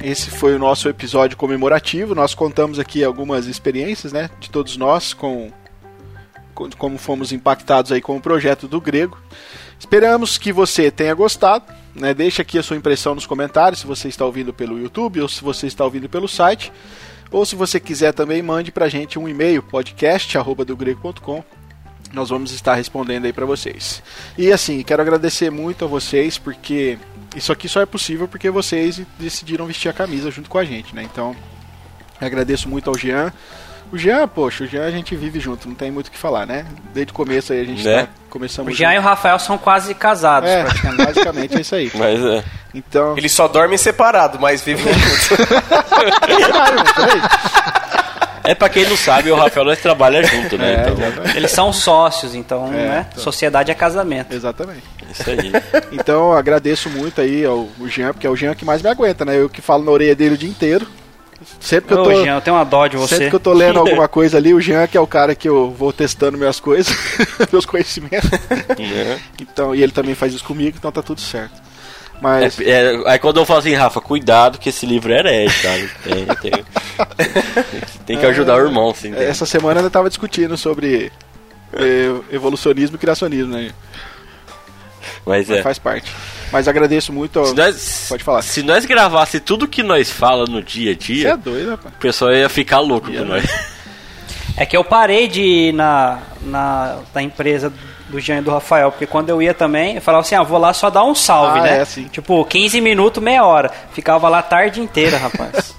[0.00, 2.14] Esse foi o nosso episódio comemorativo.
[2.14, 5.50] Nós contamos aqui algumas experiências, né, de todos nós com,
[6.54, 9.18] com como fomos impactados aí com o projeto do Grego.
[9.76, 11.64] Esperamos que você tenha gostado.
[11.96, 12.14] Né?
[12.14, 15.42] Deixe aqui a sua impressão nos comentários se você está ouvindo pelo YouTube ou se
[15.42, 16.72] você está ouvindo pelo site.
[17.28, 21.42] Ou se você quiser também, mande para a gente um e-mail, podcast.dogrego.com
[22.12, 24.02] nós vamos estar respondendo aí para vocês.
[24.38, 26.96] E assim, quero agradecer muito a vocês porque
[27.38, 30.94] isso aqui só é possível porque vocês decidiram vestir a camisa junto com a gente,
[30.94, 31.02] né?
[31.02, 31.34] Então,
[32.20, 33.32] agradeço muito ao Jean.
[33.90, 36.46] O Jean, poxa, o Jean a gente vive junto, não tem muito o que falar,
[36.46, 36.66] né?
[36.92, 38.02] Desde o começo aí a gente né?
[38.02, 38.72] tá, começamos.
[38.72, 38.96] O Jean junto.
[38.96, 41.06] e o Rafael são quase casados, é, praticamente.
[41.06, 41.90] Basicamente é isso aí.
[41.94, 42.44] Mas é.
[42.74, 43.16] Então.
[43.16, 45.38] Eles só dormem separado, mas vivem juntos.
[48.48, 50.86] É pra quem não sabe, o Rafael nós trabalha junto, né?
[50.86, 51.36] É, então...
[51.36, 53.06] Eles são sócios, então, é, né?
[53.10, 53.22] Então...
[53.22, 54.34] Sociedade é casamento.
[54.34, 54.84] Exatamente.
[55.10, 55.52] Isso aí.
[55.92, 59.38] Então agradeço muito aí ao Jean, porque é o Jean que mais me aguenta, né?
[59.38, 60.86] Eu que falo na orelha dele o dia inteiro.
[61.60, 62.24] Sempre que Ô, eu tô.
[62.24, 63.16] Jean, eu tenho uma dó de você.
[63.16, 65.46] Sempre que eu tô lendo alguma coisa ali, o Jean que é o cara que
[65.46, 66.96] eu vou testando minhas coisas,
[67.52, 68.30] meus conhecimentos.
[68.78, 69.18] É.
[69.38, 71.68] Então, e ele também faz isso comigo, então tá tudo certo.
[72.20, 72.58] Mas...
[72.60, 75.90] É, é, aí quando eu falo assim, Rafa, cuidado que esse livro é herege, sabe?
[76.02, 76.64] Tem, tem,
[78.08, 79.14] tem que ajudar o irmão, assim.
[79.14, 81.12] Essa semana eu tava discutindo sobre
[81.74, 83.70] é, evolucionismo e criacionismo, né?
[85.26, 85.62] Mas, Mas é.
[85.62, 86.10] faz parte.
[86.50, 87.38] Mas agradeço muito.
[87.38, 87.46] Ao...
[87.46, 88.40] Se nós, Pode falar.
[88.40, 91.94] Se nós gravasse tudo que nós fala no dia a dia, Você é doido, rapaz.
[91.94, 93.44] o pessoal ia ficar louco com nós.
[94.56, 97.70] É que eu parei de ir na, na, na empresa
[98.08, 100.58] do Jean e do Rafael, porque quando eu ia também, eu falava assim, ah, vou
[100.58, 101.78] lá só dar um salve, ah, né?
[101.78, 102.04] É, assim.
[102.04, 103.70] Tipo, 15 minutos, meia hora.
[103.92, 105.74] Ficava lá a tarde inteira, rapaz.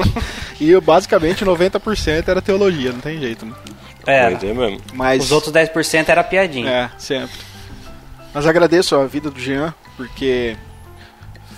[0.60, 3.52] e eu, basicamente 90% era teologia, não tem jeito, né?
[4.06, 4.30] É.
[4.30, 4.80] mesmo.
[4.94, 5.24] Mas...
[5.24, 6.70] Os outros 10% era piadinha.
[6.70, 7.36] É, sempre.
[8.32, 10.56] Mas agradeço a vida do Jean, porque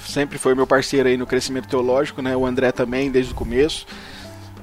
[0.06, 2.36] sempre foi meu parceiro aí no crescimento teológico, né?
[2.36, 3.86] O André também, desde o começo.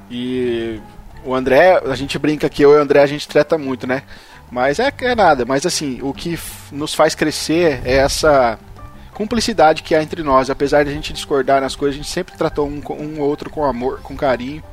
[0.10, 0.80] E
[1.24, 4.04] o André, a gente brinca que eu e o André a gente treta muito, né?
[4.52, 5.46] Mas é, é nada.
[5.46, 6.40] Mas assim, o que
[6.72, 8.60] nos faz crescer é essa
[9.14, 10.50] cumplicidade que há entre nós.
[10.50, 13.64] Apesar de a gente discordar nas coisas, a gente sempre tratou um, um outro com
[13.64, 14.64] amor, com carinho.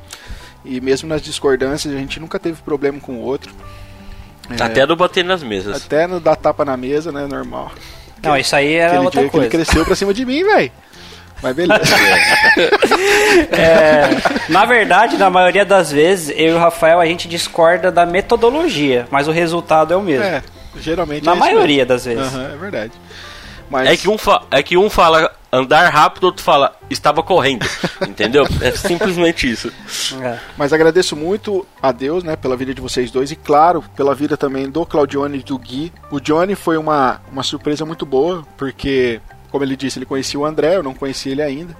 [0.63, 3.53] E mesmo nas discordâncias, a gente nunca teve problema com o outro.
[4.59, 5.83] Até é, no bater nas mesas.
[5.83, 7.25] Até no dar tapa na mesa, né?
[7.27, 7.71] Normal.
[8.21, 9.49] Não, isso aí era outra dia coisa.
[9.49, 10.71] Que ele cresceu pra cima de mim, velho.
[11.41, 11.81] Mas beleza.
[13.51, 14.09] é,
[14.49, 19.07] na verdade, na maioria das vezes, eu e o Rafael a gente discorda da metodologia,
[19.11, 20.23] mas o resultado é o mesmo.
[20.25, 20.41] É.
[20.77, 21.87] Geralmente Na é maioria mesmo.
[21.89, 22.33] das vezes.
[22.33, 22.91] Aham, é verdade.
[23.69, 27.65] Mas É que, um fa- é que um fala andar rápido, outro fala estava correndo.
[28.07, 28.45] entendeu?
[28.61, 29.71] É simplesmente isso.
[30.21, 30.37] É.
[30.57, 34.35] Mas agradeço muito a Deus, né, pela vida de vocês dois e claro, pela vida
[34.35, 35.91] também do Claudione e do Gui.
[36.11, 39.19] O Johnny foi uma, uma surpresa muito boa, porque,
[39.49, 41.75] como ele disse, ele conhecia o André, eu não conhecia ele ainda.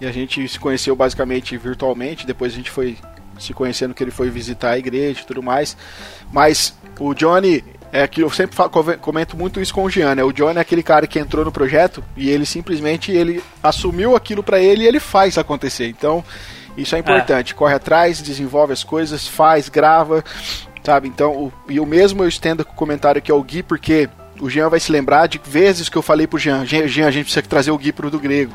[0.00, 2.96] E a gente se conheceu basicamente virtualmente, depois a gente foi
[3.38, 5.76] se conhecendo que ele foi visitar a igreja e tudo mais.
[6.32, 10.22] Mas o Johnny é que eu sempre falo- comento muito isso com o Jean, né?
[10.24, 14.42] O Johnny é aquele cara que entrou no projeto e ele simplesmente ele assumiu aquilo
[14.42, 15.88] pra ele e ele faz acontecer.
[15.88, 16.22] Então,
[16.76, 17.54] isso é importante.
[17.54, 20.22] Corre atrás, desenvolve as coisas, faz, grava,
[20.84, 21.08] sabe?
[21.08, 24.08] Então, o, e o mesmo eu estendo com o comentário aqui ao Gui, porque
[24.40, 27.10] o Jean vai se lembrar de vezes que eu falei pro Jean, Jean, Jean, a
[27.10, 28.52] gente precisa trazer o Gui pro do grego.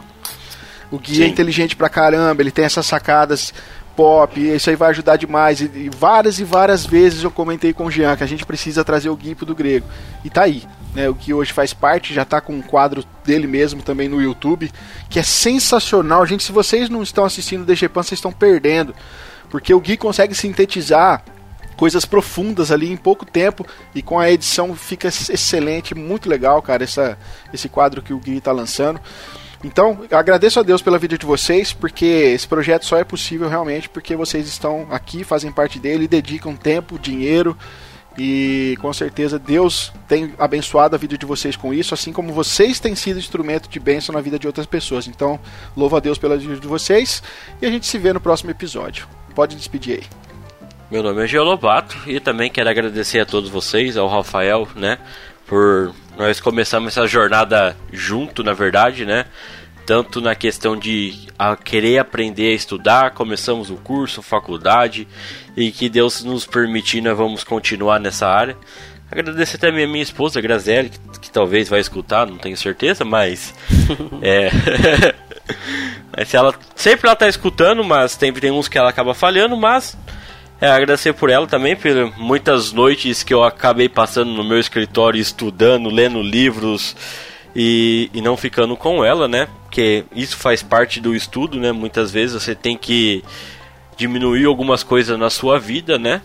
[0.94, 1.32] O Gui é Sim.
[1.32, 3.52] inteligente pra caramba, ele tem essas sacadas
[3.96, 5.60] pop, e isso aí vai ajudar demais.
[5.60, 8.84] E, e várias e várias vezes eu comentei com o Jean que a gente precisa
[8.84, 9.88] trazer o Gui pro do grego.
[10.24, 10.64] E tá aí.
[10.94, 14.22] Né, o Gui hoje faz parte, já tá com um quadro dele mesmo também no
[14.22, 14.72] YouTube,
[15.10, 16.24] que é sensacional.
[16.28, 18.94] Gente, se vocês não estão assistindo o DG Pan, vocês estão perdendo.
[19.50, 21.24] Porque o Gui consegue sintetizar
[21.76, 23.66] coisas profundas ali em pouco tempo
[23.96, 27.18] e com a edição fica excelente, muito legal, cara, essa,
[27.52, 29.02] esse quadro que o Gui tá lançando.
[29.64, 33.88] Então, agradeço a Deus pela vida de vocês, porque esse projeto só é possível realmente
[33.88, 37.58] porque vocês estão aqui, fazem parte dele, dedicam tempo, dinheiro
[38.18, 42.80] e com certeza Deus tem abençoado a vida de vocês com isso, assim como vocês
[42.80, 45.08] têm sido instrumento de bênção na vida de outras pessoas.
[45.08, 45.40] Então,
[45.76, 47.24] louvo a Deus pela vida de vocês
[47.62, 49.08] e a gente se vê no próximo episódio.
[49.34, 50.04] Pode despedir aí.
[50.92, 55.00] Meu nome é Geolobato e também quero agradecer a todos vocês, ao Rafael, né,
[55.46, 59.26] por nós começarmos essa jornada junto, na verdade, né?
[59.86, 65.08] Tanto na questão de a querer aprender a estudar, começamos o curso, faculdade,
[65.58, 68.56] e que Deus nos permitir, nós vamos continuar nessa área.
[69.12, 73.54] Agradecer também a minha esposa, Graziele, que, que talvez vai escutar, não tenho certeza, mas.
[74.24, 74.50] é.
[76.16, 79.98] mas ela, sempre ela tá escutando, mas tem, tem uns que ela acaba falhando, mas
[80.64, 85.20] é, agradecer por ela também, por muitas noites que eu acabei passando no meu escritório
[85.20, 86.96] estudando, lendo livros
[87.54, 89.50] e, e não ficando com ela, né?
[89.66, 91.74] Porque isso faz parte do estudo, né?
[91.74, 93.22] Muitas vezes você tem que
[93.98, 96.22] diminuir algumas coisas na sua vida, né?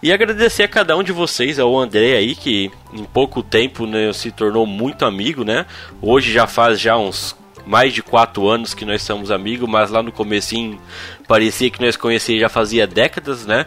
[0.00, 4.12] E agradecer a cada um de vocês, ao André aí, que em pouco tempo né,
[4.12, 5.66] se tornou muito amigo, né?
[6.00, 7.36] Hoje já faz já uns
[7.70, 10.80] mais de quatro anos que nós somos amigos, mas lá no comecinho
[11.28, 13.64] parecia que nós conhecíamos já fazia décadas, né?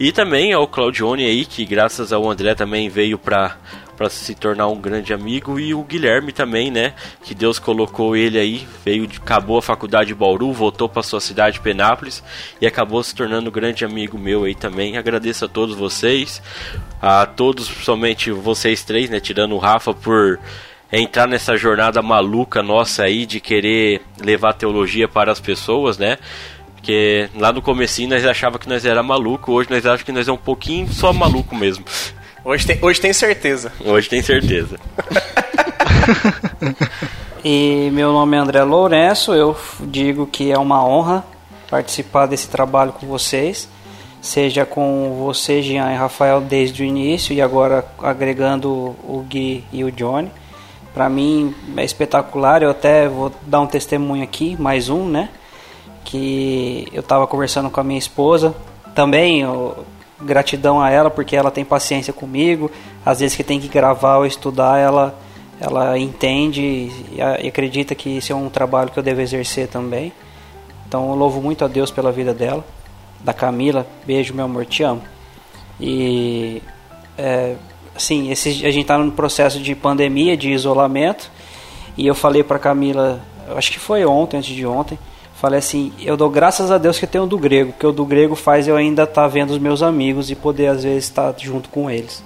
[0.00, 3.56] E também ao Claudione aí, que graças ao André também veio pra,
[3.96, 6.94] pra se tornar um grande amigo, e o Guilherme também, né?
[7.22, 11.20] Que Deus colocou ele aí, veio, de- acabou a faculdade de Bauru, voltou pra sua
[11.20, 12.24] cidade, Penápolis,
[12.60, 14.96] e acabou se tornando um grande amigo meu aí também.
[14.96, 16.42] Agradeço a todos vocês,
[17.00, 19.20] a todos, somente vocês três, né?
[19.20, 20.40] Tirando o Rafa por
[21.00, 26.18] entrar nessa jornada maluca nossa aí de querer levar a teologia para as pessoas, né?
[26.74, 30.28] Porque lá no comecinho nós achava que nós era maluco, hoje nós achamos que nós
[30.28, 31.84] é um pouquinho só maluco mesmo.
[32.44, 33.72] Hoje tem, hoje tem certeza.
[33.84, 34.78] Hoje tem certeza.
[37.46, 41.22] E meu nome é André Lourenço, eu digo que é uma honra
[41.68, 43.68] participar desse trabalho com vocês,
[44.22, 49.84] seja com você, Jean e Rafael, desde o início e agora agregando o Gui e
[49.84, 50.30] o Johnny.
[50.94, 55.28] Para mim é espetacular, eu até vou dar um testemunho aqui, mais um, né?
[56.04, 58.54] Que eu estava conversando com a minha esposa,
[58.94, 59.84] também eu-
[60.22, 62.70] gratidão a ela porque ela tem paciência comigo,
[63.04, 65.18] às vezes que tem que gravar ou estudar, ela
[65.60, 67.18] ela entende e,
[67.48, 70.12] acredita que isso é um trabalho que eu devo exercer também.
[70.86, 72.64] Então eu louvo muito a Deus pela vida dela.
[73.20, 75.02] Da Camila, beijo meu amor, te amo.
[75.80, 76.60] E
[77.16, 77.54] é,
[77.94, 81.30] assim, esse, a gente está no processo de pandemia, de isolamento,
[81.96, 83.20] e eu falei para Camila,
[83.56, 84.98] acho que foi ontem, antes de ontem,
[85.34, 88.04] falei assim, eu dou graças a Deus que tenho o do grego, porque o do
[88.04, 91.68] grego faz eu ainda estar vendo os meus amigos e poder às vezes estar junto
[91.68, 92.24] com eles.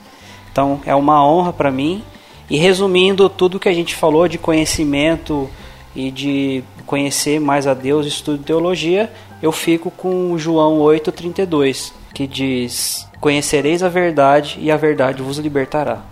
[0.52, 2.02] Então é uma honra para mim.
[2.50, 5.50] E resumindo tudo que a gente falou de conhecimento
[5.94, 9.12] e de conhecer mais a Deus, estudo teologia,
[9.42, 16.02] eu fico com João 8:32, que diz: "Conhecereis a verdade e a verdade vos libertará".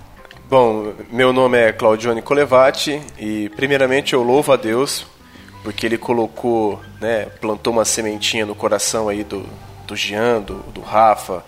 [0.48, 5.04] Bom, meu nome é Claudione Colevati e primeiramente eu louvo a Deus
[5.64, 9.44] porque ele colocou, né, plantou uma sementinha no coração aí do,
[9.84, 11.44] do Jean, do, do Rafa,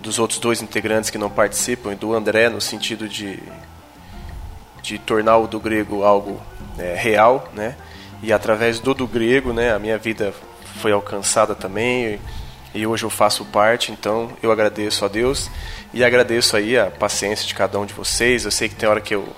[0.00, 3.38] dos outros dois integrantes que não participam e do André no sentido de
[4.82, 6.40] de tornar o do grego algo
[6.78, 7.76] é, real, né?
[8.22, 10.32] E através do do grego, né, a minha vida
[10.80, 12.14] foi alcançada também.
[12.14, 12.39] e
[12.86, 15.50] hoje eu faço parte, então eu agradeço a Deus
[15.92, 18.44] e agradeço aí a paciência de cada um de vocês.
[18.44, 19.28] Eu sei que tem hora que eu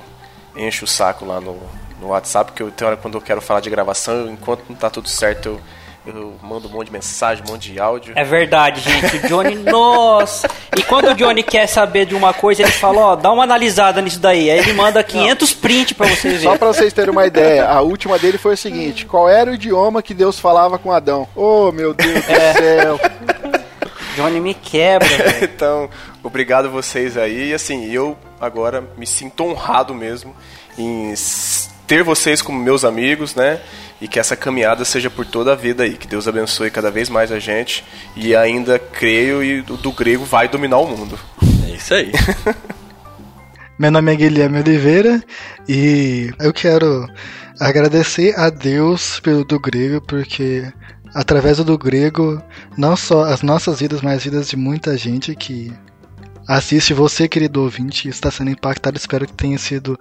[0.55, 1.59] encho o saco lá no,
[2.01, 4.91] no WhatsApp, porque eu, tem hora quando eu quero falar de gravação, enquanto não tá
[4.91, 5.61] tudo certo, eu
[6.07, 8.13] eu mando um monte de mensagem, um monte de áudio.
[8.17, 9.19] É verdade, gente.
[9.19, 10.49] O Johnny, nossa!
[10.77, 14.01] E quando o Johnny quer saber de uma coisa, ele fala, ó, dá uma analisada
[14.01, 14.51] nisso daí.
[14.51, 16.51] Aí ele manda 500 prints pra vocês verem.
[16.51, 19.55] Só pra vocês terem uma ideia, a última dele foi o seguinte: qual era o
[19.55, 21.29] idioma que Deus falava com Adão?
[21.37, 22.53] Oh, meu Deus é.
[22.53, 23.01] do céu!
[24.17, 25.45] Johnny me quebra, velho.
[25.45, 25.89] então,
[26.23, 27.51] obrigado vocês aí.
[27.51, 30.35] E assim, eu agora me sinto honrado mesmo
[30.77, 31.15] em
[31.87, 33.61] ter vocês como meus amigos, né?
[34.03, 35.97] E que essa caminhada seja por toda a vida aí.
[35.97, 37.85] Que Deus abençoe cada vez mais a gente
[38.17, 41.17] e ainda creio e do, do grego vai dominar o mundo.
[41.69, 42.11] É isso aí.
[43.79, 45.23] Meu nome é Guilherme Oliveira
[45.69, 47.09] e eu quero
[47.61, 50.73] agradecer a Deus pelo do grego porque
[51.15, 52.43] através do grego
[52.77, 55.73] não só as nossas vidas, mas as vidas de muita gente que
[56.49, 58.97] assiste você, querido ouvinte, está sendo impactado.
[58.97, 59.99] Espero que tenha sido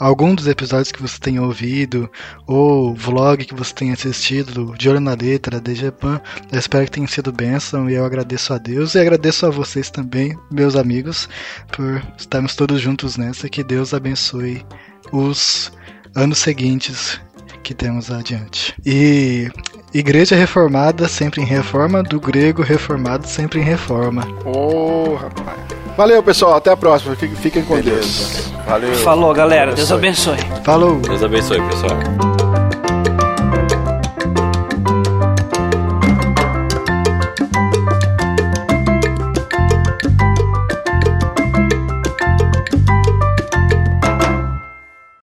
[0.00, 2.10] algum dos episódios que você tenha ouvido,
[2.46, 6.18] ou vlog que você tenha assistido, de olho na letra, de Japan,
[6.50, 9.90] eu espero que tenha sido bênção e eu agradeço a Deus e agradeço a vocês
[9.90, 11.28] também, meus amigos,
[11.70, 13.48] por estarmos todos juntos nessa.
[13.48, 14.64] Que Deus abençoe
[15.12, 15.70] os
[16.14, 17.20] anos seguintes
[17.62, 18.74] que temos adiante.
[18.86, 19.50] E
[19.92, 24.26] Igreja reformada sempre em reforma, do grego reformado sempre em reforma.
[24.44, 25.58] Ô, oh, rapaz.
[25.96, 26.54] Valeu, pessoal.
[26.54, 27.16] Até a próxima.
[27.16, 27.90] Fiquem, com Beleza.
[27.90, 28.52] Deus.
[28.66, 28.94] Valeu.
[28.94, 29.74] Falou, galera.
[29.74, 30.38] Deus abençoe.
[30.64, 31.00] Falou.
[31.00, 32.39] Deus abençoe, pessoal.